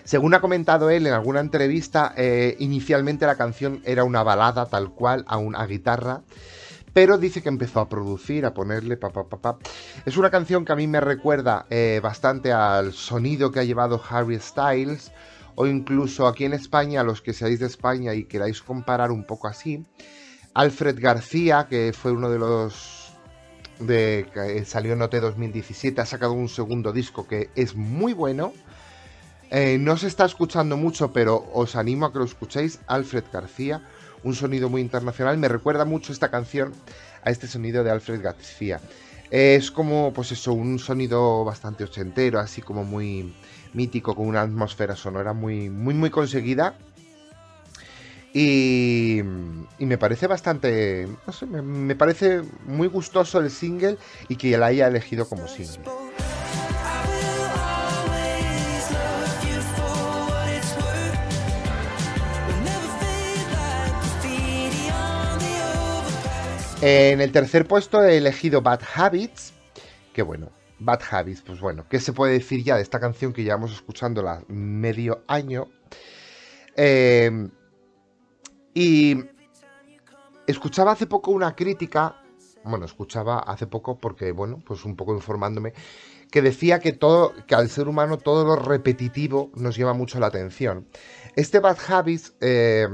Según 0.06 0.34
ha 0.34 0.40
comentado 0.40 0.88
él 0.88 1.04
en 1.08 1.12
alguna 1.12 1.40
entrevista, 1.40 2.14
eh, 2.16 2.54
inicialmente 2.60 3.26
la 3.26 3.34
canción 3.34 3.82
era 3.84 4.04
una 4.04 4.22
balada 4.22 4.66
tal 4.66 4.90
cual, 4.90 5.24
a 5.26 5.36
una 5.36 5.66
guitarra, 5.66 6.22
pero 6.92 7.18
dice 7.18 7.42
que 7.42 7.48
empezó 7.48 7.80
a 7.80 7.88
producir, 7.88 8.46
a 8.46 8.54
ponerle 8.54 8.96
pa, 8.96 9.10
pa, 9.10 9.24
pa, 9.24 9.58
Es 10.04 10.16
una 10.16 10.30
canción 10.30 10.64
que 10.64 10.70
a 10.70 10.76
mí 10.76 10.86
me 10.86 11.00
recuerda 11.00 11.66
eh, 11.70 11.98
bastante 12.00 12.52
al 12.52 12.92
sonido 12.92 13.50
que 13.50 13.58
ha 13.58 13.64
llevado 13.64 14.00
Harry 14.08 14.38
Styles, 14.38 15.10
o 15.56 15.66
incluso 15.66 16.28
aquí 16.28 16.44
en 16.44 16.52
España, 16.52 17.02
los 17.02 17.20
que 17.20 17.32
seáis 17.32 17.58
de 17.58 17.66
España 17.66 18.14
y 18.14 18.26
queráis 18.26 18.62
comparar 18.62 19.10
un 19.10 19.24
poco 19.24 19.48
así, 19.48 19.84
Alfred 20.54 21.00
García, 21.00 21.66
que 21.68 21.92
fue 21.92 22.12
uno 22.12 22.30
de 22.30 22.38
los 22.38 23.12
de 23.80 24.28
que 24.32 24.64
salió 24.64 24.92
en 24.92 25.02
OT 25.02 25.16
2017, 25.16 26.00
ha 26.00 26.06
sacado 26.06 26.32
un 26.32 26.48
segundo 26.48 26.92
disco 26.92 27.26
que 27.26 27.50
es 27.56 27.74
muy 27.74 28.12
bueno 28.12 28.52
eh, 29.50 29.78
no 29.78 29.96
se 29.96 30.08
está 30.08 30.24
escuchando 30.24 30.76
mucho, 30.76 31.12
pero 31.12 31.48
os 31.52 31.76
animo 31.76 32.06
a 32.06 32.12
que 32.12 32.18
lo 32.18 32.24
escuchéis. 32.24 32.80
Alfred 32.86 33.24
García, 33.32 33.82
un 34.24 34.34
sonido 34.34 34.68
muy 34.68 34.80
internacional. 34.80 35.38
Me 35.38 35.48
recuerda 35.48 35.84
mucho 35.84 36.12
esta 36.12 36.30
canción 36.30 36.72
a 37.22 37.30
este 37.30 37.46
sonido 37.46 37.84
de 37.84 37.90
Alfred 37.90 38.22
García. 38.22 38.80
Es 39.30 39.70
como, 39.70 40.12
pues 40.12 40.32
eso, 40.32 40.52
un 40.52 40.78
sonido 40.78 41.44
bastante 41.44 41.84
ochentero, 41.84 42.38
así 42.38 42.62
como 42.62 42.84
muy 42.84 43.34
mítico, 43.72 44.14
con 44.14 44.26
una 44.26 44.42
atmósfera 44.42 44.96
sonora 44.96 45.32
muy, 45.32 45.68
muy, 45.68 45.94
muy 45.94 46.10
conseguida. 46.10 46.76
Y, 48.32 49.22
me 49.78 49.98
parece 49.98 50.26
bastante, 50.26 51.08
no 51.26 51.32
sé, 51.32 51.46
me, 51.46 51.62
me 51.62 51.96
parece 51.96 52.42
muy 52.66 52.88
gustoso 52.88 53.40
el 53.40 53.50
single 53.50 53.96
y 54.28 54.36
que 54.36 54.56
la 54.58 54.66
haya 54.66 54.88
elegido 54.88 55.28
como 55.28 55.48
single. 55.48 56.05
En 66.82 67.22
el 67.22 67.32
tercer 67.32 67.66
puesto 67.66 68.04
he 68.04 68.18
elegido 68.18 68.60
Bad 68.60 68.80
Habits, 68.94 69.54
que 70.12 70.22
bueno, 70.22 70.50
Bad 70.78 71.00
Habits, 71.10 71.40
pues 71.40 71.58
bueno, 71.58 71.86
¿qué 71.88 71.98
se 71.98 72.12
puede 72.12 72.34
decir 72.34 72.62
ya 72.62 72.76
de 72.76 72.82
esta 72.82 73.00
canción 73.00 73.32
que 73.32 73.42
llevamos 73.42 73.72
escuchando 73.72 74.22
la 74.22 74.44
medio 74.48 75.24
año? 75.26 75.68
Eh, 76.76 77.48
y 78.74 79.24
escuchaba 80.46 80.92
hace 80.92 81.06
poco 81.06 81.30
una 81.30 81.56
crítica, 81.56 82.22
bueno, 82.62 82.84
escuchaba 82.84 83.38
hace 83.38 83.66
poco 83.66 83.98
porque, 83.98 84.32
bueno, 84.32 84.62
pues 84.66 84.84
un 84.84 84.96
poco 84.96 85.14
informándome, 85.14 85.72
que 86.30 86.42
decía 86.42 86.78
que 86.78 86.92
todo, 86.92 87.32
que 87.46 87.54
al 87.54 87.70
ser 87.70 87.88
humano 87.88 88.18
todo 88.18 88.44
lo 88.44 88.56
repetitivo 88.56 89.50
nos 89.54 89.76
lleva 89.76 89.94
mucho 89.94 90.20
la 90.20 90.26
atención. 90.26 90.86
Este 91.36 91.58
Bad 91.58 91.78
Habits 91.88 92.34
eh, 92.42 92.86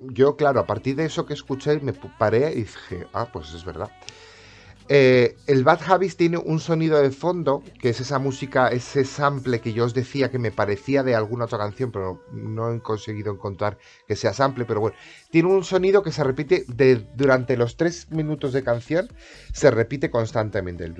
yo, 0.00 0.36
claro, 0.36 0.60
a 0.60 0.66
partir 0.66 0.96
de 0.96 1.04
eso 1.04 1.26
que 1.26 1.34
escuché, 1.34 1.80
me 1.80 1.92
paré 1.92 2.52
y 2.52 2.62
dije, 2.62 3.06
ah, 3.12 3.28
pues 3.32 3.52
es 3.54 3.64
verdad. 3.64 3.90
Eh, 4.90 5.36
el 5.46 5.64
Bad 5.64 5.80
Habits 5.86 6.16
tiene 6.16 6.38
un 6.38 6.60
sonido 6.60 7.02
de 7.02 7.10
fondo, 7.10 7.62
que 7.78 7.90
es 7.90 8.00
esa 8.00 8.18
música, 8.18 8.68
ese 8.68 9.04
sample 9.04 9.60
que 9.60 9.74
yo 9.74 9.84
os 9.84 9.92
decía 9.92 10.30
que 10.30 10.38
me 10.38 10.50
parecía 10.50 11.02
de 11.02 11.14
alguna 11.14 11.44
otra 11.44 11.58
canción, 11.58 11.92
pero 11.92 12.22
no 12.32 12.72
he 12.72 12.80
conseguido 12.80 13.30
encontrar 13.30 13.76
que 14.06 14.16
sea 14.16 14.32
sample, 14.32 14.64
pero 14.64 14.80
bueno, 14.80 14.96
tiene 15.30 15.50
un 15.50 15.62
sonido 15.62 16.02
que 16.02 16.10
se 16.10 16.24
repite 16.24 16.64
durante 17.14 17.58
los 17.58 17.76
tres 17.76 18.10
minutos 18.10 18.54
de 18.54 18.64
canción, 18.64 19.08
se 19.52 19.70
repite 19.70 20.10
constantemente. 20.10 20.84
El 20.84 20.94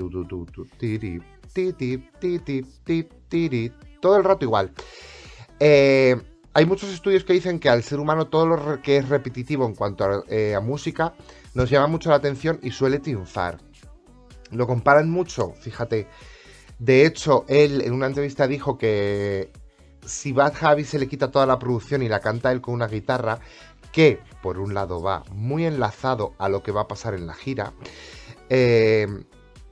todo 4.00 4.16
el 4.16 4.24
rato 4.24 4.44
igual. 4.44 4.70
Eh, 5.60 6.16
hay 6.54 6.66
muchos 6.66 6.90
estudios 6.90 7.24
que 7.24 7.32
dicen 7.32 7.58
que 7.58 7.68
al 7.68 7.82
ser 7.82 8.00
humano 8.00 8.26
todo 8.26 8.46
lo 8.46 8.82
que 8.82 8.96
es 8.96 9.08
repetitivo 9.08 9.66
en 9.66 9.74
cuanto 9.74 10.04
a, 10.04 10.24
eh, 10.28 10.54
a 10.54 10.60
música 10.60 11.14
nos 11.54 11.70
llama 11.70 11.86
mucho 11.86 12.10
la 12.10 12.16
atención 12.16 12.58
y 12.62 12.70
suele 12.70 12.98
triunfar. 12.98 13.58
Lo 14.50 14.66
comparan 14.66 15.10
mucho, 15.10 15.52
fíjate. 15.60 16.06
De 16.78 17.04
hecho, 17.04 17.44
él 17.48 17.82
en 17.82 17.92
una 17.92 18.06
entrevista 18.06 18.46
dijo 18.46 18.78
que 18.78 19.50
si 20.04 20.32
Bad 20.32 20.54
Javi 20.54 20.84
se 20.84 20.98
le 20.98 21.08
quita 21.08 21.30
toda 21.30 21.46
la 21.46 21.58
producción 21.58 22.02
y 22.02 22.08
la 22.08 22.20
canta 22.20 22.50
él 22.52 22.60
con 22.60 22.74
una 22.74 22.86
guitarra, 22.86 23.40
que 23.92 24.20
por 24.42 24.58
un 24.58 24.74
lado 24.74 25.02
va 25.02 25.24
muy 25.32 25.66
enlazado 25.66 26.34
a 26.38 26.48
lo 26.48 26.62
que 26.62 26.72
va 26.72 26.82
a 26.82 26.88
pasar 26.88 27.14
en 27.14 27.26
la 27.26 27.34
gira, 27.34 27.72
eh, 28.48 29.06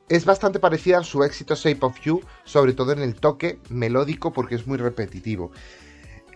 es 0.08 0.24
bastante 0.24 0.60
parecida 0.60 0.98
a 0.98 1.04
su 1.04 1.24
éxito 1.24 1.54
Shape 1.54 1.84
of 1.84 2.00
You, 2.00 2.20
sobre 2.44 2.74
todo 2.74 2.92
en 2.92 3.00
el 3.00 3.14
toque 3.14 3.58
melódico 3.70 4.32
porque 4.32 4.54
es 4.54 4.66
muy 4.66 4.78
repetitivo. 4.78 5.50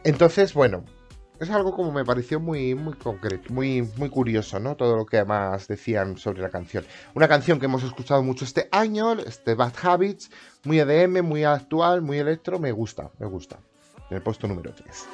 Entonces, 0.04 0.54
bueno, 0.54 0.84
es 1.40 1.50
algo 1.50 1.74
como 1.74 1.92
me 1.92 2.04
pareció 2.04 2.40
muy, 2.40 2.74
muy 2.74 2.94
concreto, 2.94 3.52
muy, 3.52 3.82
muy 3.96 4.08
curioso, 4.08 4.58
¿no? 4.58 4.76
Todo 4.76 4.96
lo 4.96 5.06
que 5.06 5.18
además 5.18 5.68
decían 5.68 6.16
sobre 6.16 6.40
la 6.42 6.50
canción. 6.50 6.84
Una 7.14 7.28
canción 7.28 7.58
que 7.58 7.66
hemos 7.66 7.82
escuchado 7.82 8.22
mucho 8.22 8.44
este 8.44 8.68
año, 8.72 9.12
este 9.12 9.54
Bad 9.54 9.74
Habits, 9.82 10.30
muy 10.64 10.78
EDM, 10.80 11.22
muy 11.22 11.44
actual, 11.44 12.02
muy 12.02 12.18
electro, 12.18 12.58
me 12.58 12.72
gusta, 12.72 13.10
me 13.18 13.26
gusta. 13.26 13.58
En 14.10 14.16
el 14.16 14.22
puesto 14.22 14.48
número 14.48 14.72
3. 14.72 15.06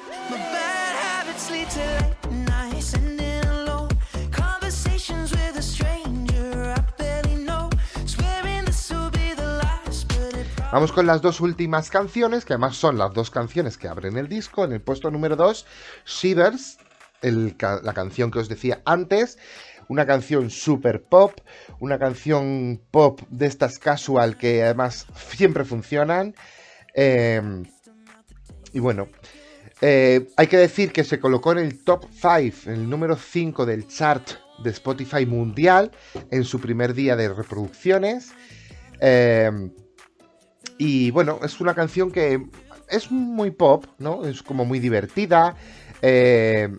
Vamos 10.69 10.91
con 10.91 11.07
las 11.07 11.21
dos 11.21 11.39
últimas 11.39 11.89
canciones, 11.89 12.43
que 12.43 12.51
además 12.51 12.75
son 12.75 12.97
las 12.97 13.13
dos 13.13 13.31
canciones 13.31 13.77
que 13.77 13.87
abren 13.87 14.17
el 14.17 14.27
disco. 14.27 14.65
En 14.65 14.73
el 14.73 14.81
puesto 14.81 15.09
número 15.09 15.37
2, 15.37 15.65
Shivers, 16.05 16.77
la 17.21 17.93
canción 17.93 18.31
que 18.31 18.39
os 18.39 18.49
decía 18.49 18.81
antes. 18.83 19.37
Una 19.87 20.05
canción 20.05 20.49
super 20.49 21.01
pop, 21.03 21.39
una 21.79 21.97
canción 21.97 22.81
pop 22.91 23.21
de 23.29 23.45
estas 23.45 23.79
casual 23.79 24.37
que 24.37 24.61
además 24.61 25.07
siempre 25.37 25.63
funcionan. 25.63 26.35
Em, 26.93 27.63
y 28.73 28.79
bueno, 28.81 29.07
eh, 29.79 30.27
hay 30.35 30.47
que 30.47 30.57
decir 30.57 30.91
que 30.91 31.05
se 31.05 31.17
colocó 31.17 31.53
en 31.53 31.59
el 31.59 31.81
top 31.81 32.07
5, 32.11 32.69
en 32.69 32.73
el 32.73 32.89
número 32.89 33.15
5 33.15 33.65
del 33.65 33.87
chart 33.87 34.31
de 34.61 34.71
Spotify 34.71 35.25
mundial 35.25 35.91
en 36.29 36.43
su 36.43 36.59
primer 36.59 36.93
día 36.93 37.15
de 37.15 37.33
reproducciones. 37.33 38.33
Eh, 38.99 39.49
y 40.77 41.11
bueno, 41.11 41.39
es 41.43 41.59
una 41.59 41.73
canción 41.73 42.11
que 42.11 42.45
es 42.89 43.11
muy 43.11 43.51
pop, 43.51 43.85
¿no? 43.97 44.25
Es 44.25 44.41
como 44.43 44.65
muy 44.65 44.79
divertida. 44.79 45.55
Eh, 46.01 46.69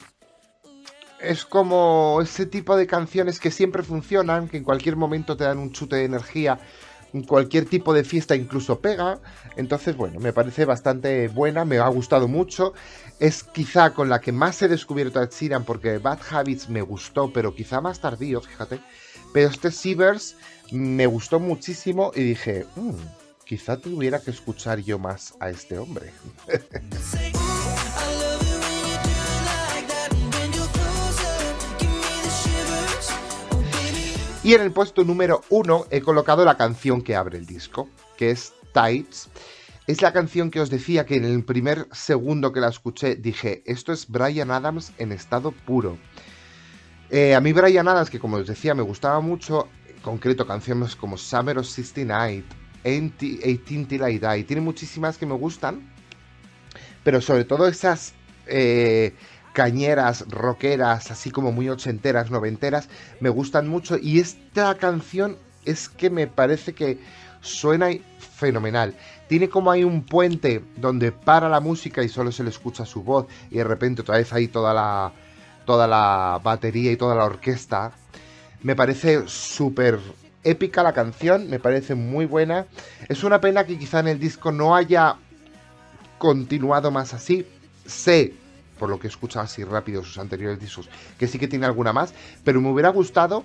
es 1.21 1.45
como 1.45 2.21
ese 2.23 2.47
tipo 2.47 2.77
de 2.77 2.87
canciones 2.87 3.41
que 3.41 3.51
siempre 3.51 3.83
funcionan, 3.83 4.49
que 4.49 4.59
en 4.59 4.65
cualquier 4.65 4.97
momento 4.97 5.37
te 5.37 5.45
dan 5.45 5.59
un 5.59 5.73
chute 5.73 5.97
de 5.97 6.05
energía, 6.05 6.59
en 7.13 7.25
cualquier 7.25 7.65
tipo 7.65 7.93
de 7.93 8.05
fiesta 8.05 8.37
incluso 8.37 8.81
pega. 8.81 9.19
Entonces, 9.57 9.97
bueno, 9.97 10.21
me 10.21 10.33
parece 10.33 10.65
bastante 10.65 11.29
buena, 11.29 11.65
me 11.65 11.79
ha 11.79 11.89
gustado 11.89 12.29
mucho. 12.29 12.73
Es 13.19 13.43
quizá 13.43 13.91
con 13.95 14.09
la 14.09 14.21
que 14.21 14.33
más 14.33 14.63
he 14.63 14.69
descubierto 14.69 15.19
a 15.21 15.27
Sheeran 15.27 15.65
porque 15.65 15.99
Bad 15.99 16.21
Habits 16.31 16.69
me 16.69 16.83
gustó, 16.83 17.33
pero 17.33 17.55
quizá 17.55 17.81
más 17.81 18.01
tardío, 18.01 18.41
fíjate. 18.41 18.81
Pero 19.33 19.49
este 19.49 19.71
Sievers 19.71 20.37
me 20.71 21.07
gustó 21.07 21.41
muchísimo 21.41 22.13
y 22.15 22.23
dije, 22.23 22.67
mmm, 22.77 22.95
quizá 23.49 23.77
tuviera 23.79 24.21
que 24.21 24.31
escuchar 24.31 24.81
yo 24.81 24.99
más 24.99 25.35
a 25.41 25.49
este 25.49 25.79
hombre. 25.79 26.13
y 34.45 34.53
en 34.53 34.61
el 34.61 34.71
puesto 34.71 35.03
número 35.03 35.41
uno 35.49 35.87
he 35.91 36.03
colocado 36.03 36.45
la 36.45 36.59
canción 36.59 37.01
que 37.01 37.17
abre 37.17 37.39
el 37.39 37.47
disco, 37.47 37.89
que 38.19 38.33
es 38.33 38.53
Tights. 38.75 39.31
Es 39.87 40.03
la 40.03 40.13
canción 40.13 40.51
que 40.51 40.61
os 40.61 40.69
decía 40.69 41.07
que 41.07 41.17
en 41.17 41.25
el 41.25 41.43
primer 41.43 41.89
segundo 41.91 42.53
que 42.53 42.61
la 42.61 42.69
escuché 42.69 43.17
dije, 43.17 43.63
esto 43.65 43.95
es 43.95 44.09
Brian 44.09 44.51
Adams 44.51 44.93
en 44.99 45.11
estado 45.11 45.53
puro. 45.53 45.97
Eh, 47.09 47.35
a 47.35 47.41
mí 47.41 47.55
Brian 47.55 47.89
Adams, 47.89 48.11
que 48.11 48.21
como 48.21 48.37
os 48.37 48.47
decía 48.47 48.75
me 48.75 48.83
gustaba 48.83 49.21
mucho, 49.21 49.69
en 49.89 49.99
concreto 50.03 50.47
canciones 50.47 50.95
como 50.95 51.17
Summer 51.17 51.57
of 51.57 51.67
69, 51.67 52.45
18 52.85 53.87
Till 53.87 54.03
I 54.03 54.19
Die. 54.19 54.45
Tiene 54.45 54.63
muchísimas 54.63 55.19
que 55.19 55.27
me 55.27 55.35
gustan, 55.35 55.93
pero 57.05 57.21
sobre 57.21 57.45
todo 57.45 57.67
esas 57.69 58.15
eh, 58.47 59.15
cañeras, 59.53 60.25
rockeras, 60.29 61.11
así 61.11 61.31
como 61.31 61.53
muy 61.53 61.69
ochenteras, 61.69 62.31
noventeras, 62.31 62.89
me 63.21 63.29
gustan 63.29 63.69
mucho. 63.69 63.99
Y 64.01 64.21
esta 64.21 64.77
canción 64.77 65.37
es 65.65 65.89
que 65.89 66.11
me 66.11 66.27
parece 66.27 66.75
que 66.75 66.99
suena 67.41 67.89
fenomenal. 68.19 68.95
Tiene 69.29 69.49
como 69.49 69.71
hay 69.71 69.85
un 69.85 70.05
puente 70.05 70.65
donde 70.77 71.13
para 71.13 71.49
la 71.49 71.61
música 71.61 72.03
y 72.03 72.09
solo 72.09 72.33
se 72.33 72.45
le 72.45 72.51
escucha 72.51 72.87
su 72.87 73.03
voz 73.03 73.27
y 73.51 73.57
de 73.57 73.65
repente 73.65 74.03
otra 74.03 74.17
vez 74.17 74.33
hay 74.33 74.49
toda 74.49 74.73
la, 74.73 75.13
toda 75.67 75.87
la 75.87 76.41
batería 76.43 76.93
y 76.93 76.97
toda 76.97 77.15
la 77.15 77.25
orquesta. 77.25 77.93
Me 78.63 78.75
parece 78.75 79.29
súper 79.29 79.99
épica 80.45 80.83
la 80.83 80.93
canción, 80.93 81.49
me 81.49 81.59
parece 81.59 81.95
muy 81.95 82.27
buena. 82.27 82.67
Es 83.09 83.25
una 83.25 83.41
pena 83.41 83.65
que 83.65 83.79
quizá 83.79 84.01
en 84.01 84.09
el 84.09 84.19
disco 84.19 84.53
no 84.53 84.75
haya 84.75 85.17
continuado 86.19 86.91
más 86.91 87.15
así. 87.15 87.47
Sé, 87.87 88.35
por 88.79 88.89
lo 88.89 88.99
que 88.99 89.07
he 89.07 89.11
escuchado 89.11 89.45
así 89.45 89.65
rápido 89.65 90.03
sus 90.05 90.19
anteriores 90.19 90.61
discos, 90.61 90.89
que 91.19 91.27
sí 91.27 91.39
que 91.39 91.49
tiene 91.49 91.67
alguna 91.67 91.93
más, 91.93 92.15
pero 92.45 92.61
me 92.61 92.71
hubiera 92.71 92.91
gustado 92.91 93.45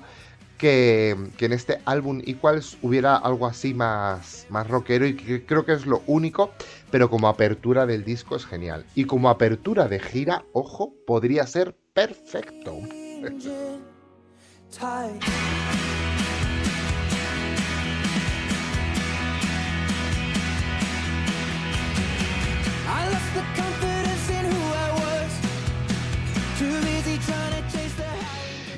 que, 0.57 1.17
en 1.39 1.51
este 1.51 1.81
álbum 1.85 2.21
Equals 2.25 2.77
hubiera 2.81 3.17
algo 3.17 3.47
así 3.47 3.73
más, 3.73 4.45
más 4.49 4.67
rockero 4.67 5.05
y 5.05 5.15
creo 5.15 5.65
que 5.65 5.73
es 5.73 5.85
lo 5.85 6.03
único, 6.07 6.51
pero 6.89 7.09
como 7.09 7.27
apertura 7.27 7.85
del 7.85 8.05
disco 8.05 8.35
es 8.35 8.45
genial. 8.45 8.85
Y 8.95 9.05
como 9.05 9.29
apertura 9.29 9.87
de 9.87 9.99
gira, 9.99 10.45
ojo, 10.53 10.93
podría 11.05 11.45
ser 11.47 11.75
perfecto. 11.93 12.77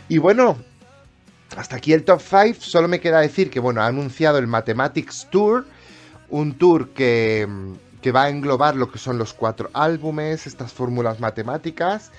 Y 0.07 0.17
bueno, 0.17 0.57
hasta 1.57 1.77
aquí 1.77 1.93
el 1.93 2.03
top 2.03 2.21
5. 2.21 2.61
Solo 2.61 2.87
me 2.87 2.99
queda 2.99 3.19
decir 3.19 3.49
que, 3.49 3.59
bueno, 3.59 3.81
ha 3.81 3.87
anunciado 3.87 4.37
el 4.37 4.47
Mathematics 4.47 5.27
Tour, 5.31 5.65
un 6.29 6.57
tour 6.57 6.89
que, 6.89 7.47
que 8.01 8.11
va 8.11 8.23
a 8.23 8.29
englobar 8.29 8.75
lo 8.75 8.91
que 8.91 8.99
son 8.99 9.17
los 9.17 9.33
cuatro 9.33 9.69
álbumes, 9.73 10.47
estas 10.47 10.71
fórmulas 10.71 11.19
matemáticas. 11.19 12.11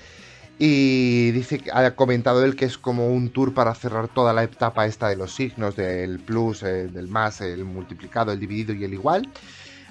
Y 0.59 1.31
dice 1.31 1.63
ha 1.71 1.91
comentado 1.91 2.43
él 2.43 2.55
que 2.55 2.65
es 2.65 2.77
como 2.79 3.07
un 3.07 3.29
tour 3.29 3.53
para 3.53 3.75
cerrar 3.75 4.07
toda 4.07 4.33
la 4.33 4.43
etapa 4.43 4.87
esta 4.87 5.07
de 5.07 5.15
los 5.15 5.33
signos, 5.33 5.75
del 5.75 6.19
plus, 6.19 6.61
del 6.61 7.07
más, 7.07 7.41
el 7.41 7.63
multiplicado, 7.63 8.31
el 8.31 8.39
dividido 8.39 8.73
y 8.73 8.83
el 8.83 8.93
igual. 8.93 9.29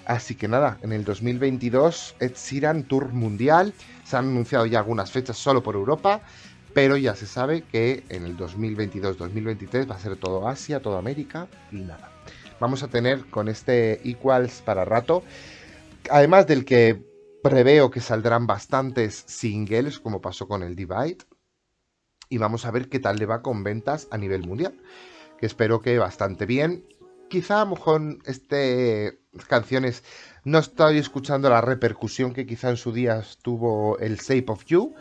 Así 0.06 0.36
que 0.36 0.46
nada, 0.46 0.78
en 0.82 0.92
el 0.92 1.04
2022 1.04 2.14
Ed 2.20 2.84
Tour 2.86 3.12
Mundial. 3.12 3.74
Se 4.04 4.16
han 4.16 4.28
anunciado 4.28 4.64
ya 4.64 4.78
algunas 4.78 5.10
fechas 5.10 5.36
solo 5.36 5.64
por 5.64 5.74
Europa, 5.74 6.20
pero 6.72 6.96
ya 6.96 7.16
se 7.16 7.26
sabe 7.26 7.62
que 7.62 8.04
en 8.08 8.24
el 8.24 8.36
2022-2023 8.36 9.90
va 9.90 9.96
a 9.96 9.98
ser 9.98 10.16
todo 10.16 10.46
Asia, 10.46 10.80
todo 10.80 10.96
América 10.96 11.48
y 11.72 11.76
nada. 11.76 12.12
Vamos 12.60 12.84
a 12.84 12.88
tener 12.88 13.26
con 13.26 13.48
este 13.48 14.08
Equals 14.08 14.62
para 14.62 14.84
rato, 14.84 15.24
además 16.08 16.46
del 16.46 16.64
que 16.64 17.04
preveo 17.42 17.90
que 17.90 18.00
saldrán 18.00 18.46
bastantes 18.46 19.24
singles, 19.26 19.98
como 19.98 20.20
pasó 20.20 20.46
con 20.46 20.62
el 20.62 20.76
Divide, 20.76 21.18
y 22.28 22.38
vamos 22.38 22.64
a 22.64 22.70
ver 22.70 22.88
qué 22.88 23.00
tal 23.00 23.16
le 23.16 23.26
va 23.26 23.42
con 23.42 23.64
ventas 23.64 24.06
a 24.10 24.18
nivel 24.18 24.46
mundial, 24.46 24.80
que 25.38 25.46
espero 25.46 25.82
que 25.82 25.98
bastante 25.98 26.46
bien 26.46 26.84
quizá 27.28 27.62
a 27.62 27.64
lo 27.64 27.72
mejor 27.72 28.18
este 28.24 29.20
canciones 29.48 30.02
no 30.44 30.58
estoy 30.58 30.98
escuchando 30.98 31.50
la 31.50 31.60
repercusión 31.60 32.32
que 32.32 32.46
quizá 32.46 32.70
en 32.70 32.76
su 32.76 32.92
día 32.92 33.22
tuvo 33.42 33.98
el 33.98 34.16
Shape 34.16 34.46
of 34.48 34.64
You, 34.66 34.94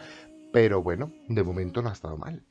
pero 0.51 0.81
bueno, 0.81 1.11
de 1.27 1.43
momento 1.43 1.81
no 1.81 1.89
ha 1.89 1.93
estado 1.93 2.17
mal. 2.17 2.43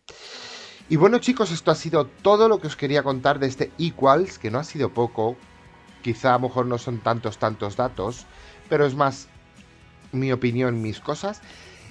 Y 0.89 0.97
bueno 0.97 1.19
chicos, 1.19 1.51
esto 1.51 1.71
ha 1.71 1.75
sido 1.75 2.07
todo 2.07 2.49
lo 2.49 2.61
que 2.61 2.69
os 2.69 2.77
quería 2.77 3.03
contar 3.03 3.39
de 3.39 3.47
este 3.47 3.73
Equals, 3.79 4.39
que 4.39 4.51
no 4.51 4.59
ha 4.59 4.65
sido 4.65 4.93
poco, 4.93 5.37
quizá 6.03 6.35
a 6.35 6.39
lo 6.39 6.49
mejor 6.49 6.67
no 6.67 6.79
son 6.79 6.99
tantos, 6.99 7.39
tantos 7.39 7.77
datos, 7.77 8.27
pero 8.69 8.87
es 8.87 8.95
más 8.95 9.29
mi 10.13 10.31
opinión, 10.33 10.83
mis 10.83 11.01
cosas. 11.01 11.41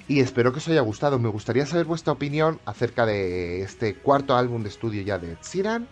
Y 0.06 0.20
espero 0.20 0.52
que 0.52 0.58
os 0.58 0.68
haya 0.68 0.82
gustado. 0.82 1.18
Me 1.18 1.28
gustaría 1.28 1.64
saber 1.64 1.86
vuestra 1.86 2.12
opinión 2.12 2.60
acerca 2.66 3.06
de 3.06 3.62
este 3.62 3.94
cuarto 3.94 4.36
álbum 4.36 4.62
de 4.62 4.68
estudio 4.68 5.02
ya 5.02 5.18
de 5.18 5.32
Ed. 5.32 5.82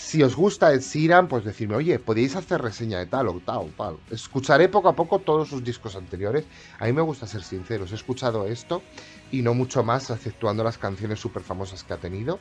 Si 0.00 0.24
os 0.24 0.34
gusta 0.34 0.72
Ed 0.72 0.80
Sheeran, 0.80 1.28
pues 1.28 1.44
decirme, 1.44 1.76
oye, 1.76 1.98
podéis 1.98 2.34
hacer 2.34 2.60
reseña 2.60 2.98
de 2.98 3.06
tal 3.06 3.28
o 3.28 3.38
tal, 3.44 3.70
tal. 3.76 3.98
Escucharé 4.10 4.68
poco 4.68 4.88
a 4.88 4.96
poco 4.96 5.20
todos 5.20 5.48
sus 5.50 5.62
discos 5.62 5.94
anteriores. 5.94 6.46
A 6.80 6.86
mí 6.86 6.92
me 6.92 7.02
gusta 7.02 7.26
ser 7.26 7.42
sincero, 7.42 7.84
he 7.88 7.94
escuchado 7.94 8.46
esto 8.46 8.82
y 9.30 9.42
no 9.42 9.54
mucho 9.54 9.84
más, 9.84 10.10
exceptuando 10.10 10.64
las 10.64 10.78
canciones 10.78 11.20
súper 11.20 11.42
famosas 11.42 11.84
que 11.84 11.92
ha 11.92 11.98
tenido. 11.98 12.40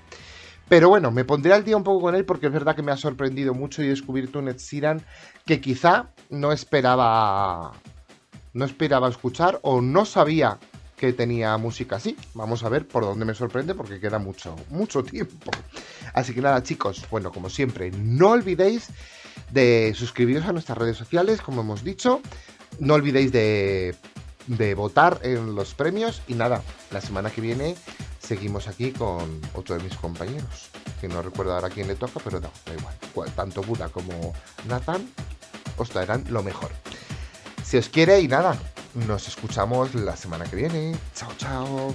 Pero 0.67 0.89
bueno, 0.89 1.11
me 1.11 1.25
pondré 1.25 1.53
al 1.53 1.65
día 1.65 1.77
un 1.77 1.83
poco 1.83 2.01
con 2.01 2.15
él 2.15 2.25
porque 2.25 2.47
es 2.47 2.53
verdad 2.53 2.75
que 2.75 2.81
me 2.81 2.93
ha 2.93 2.97
sorprendido 2.97 3.53
mucho 3.53 3.83
y 3.83 3.87
he 3.87 3.89
descubierto 3.89 4.39
un 4.39 4.47
Ed 4.47 4.57
Sheeran 4.57 5.05
que 5.45 5.59
quizá 5.59 6.11
no 6.29 6.51
esperaba 6.53 7.73
no 8.53 8.65
esperaba 8.65 9.09
escuchar 9.09 9.59
o 9.61 9.81
no 9.81 10.05
sabía 10.05 10.57
que 10.99 11.13
tenía 11.13 11.57
música 11.57 11.95
así. 11.95 12.17
Vamos 12.33 12.63
a 12.63 12.69
ver 12.69 12.85
por 12.85 13.03
dónde 13.03 13.23
me 13.23 13.33
sorprende 13.33 13.73
porque 13.73 14.01
queda 14.01 14.19
mucho, 14.19 14.55
mucho 14.69 15.01
tiempo. 15.01 15.49
Así 16.13 16.33
que 16.33 16.41
nada, 16.41 16.61
chicos, 16.61 17.05
bueno, 17.09 17.31
como 17.31 17.49
siempre, 17.49 17.89
no 17.91 18.31
olvidéis 18.31 18.89
de 19.51 19.93
suscribiros 19.95 20.45
a 20.45 20.51
nuestras 20.51 20.77
redes 20.77 20.97
sociales, 20.97 21.41
como 21.41 21.61
hemos 21.61 21.83
dicho. 21.83 22.21
No 22.79 22.95
olvidéis 22.95 23.31
de, 23.31 23.95
de 24.47 24.75
votar 24.75 25.21
en 25.23 25.55
los 25.55 25.73
premios. 25.73 26.21
Y 26.27 26.33
nada, 26.33 26.61
la 26.91 26.99
semana 26.99 27.29
que 27.31 27.39
viene 27.39 27.75
seguimos 28.19 28.67
aquí 28.67 28.91
con 28.91 29.39
otro 29.53 29.77
de 29.77 29.83
mis 29.83 29.95
compañeros. 29.95 30.69
Que 30.99 31.07
no 31.07 31.21
recuerdo 31.21 31.53
ahora 31.53 31.69
quién 31.69 31.87
le 31.87 31.95
toca, 31.95 32.19
pero 32.21 32.41
da 32.41 32.51
igual. 32.77 33.31
Tanto 33.35 33.61
Buda 33.61 33.87
como 33.87 34.33
Nathan 34.67 35.09
os 35.77 35.89
traerán 35.89 36.25
lo 36.29 36.43
mejor. 36.43 36.71
Si 37.63 37.77
os 37.77 37.87
quiere 37.87 38.19
y 38.19 38.27
nada, 38.27 38.57
nos 38.93 39.27
escuchamos 39.27 39.93
la 39.95 40.15
semana 40.15 40.45
que 40.45 40.55
viene. 40.55 40.95
Chao, 41.15 41.31
chao. 41.37 41.93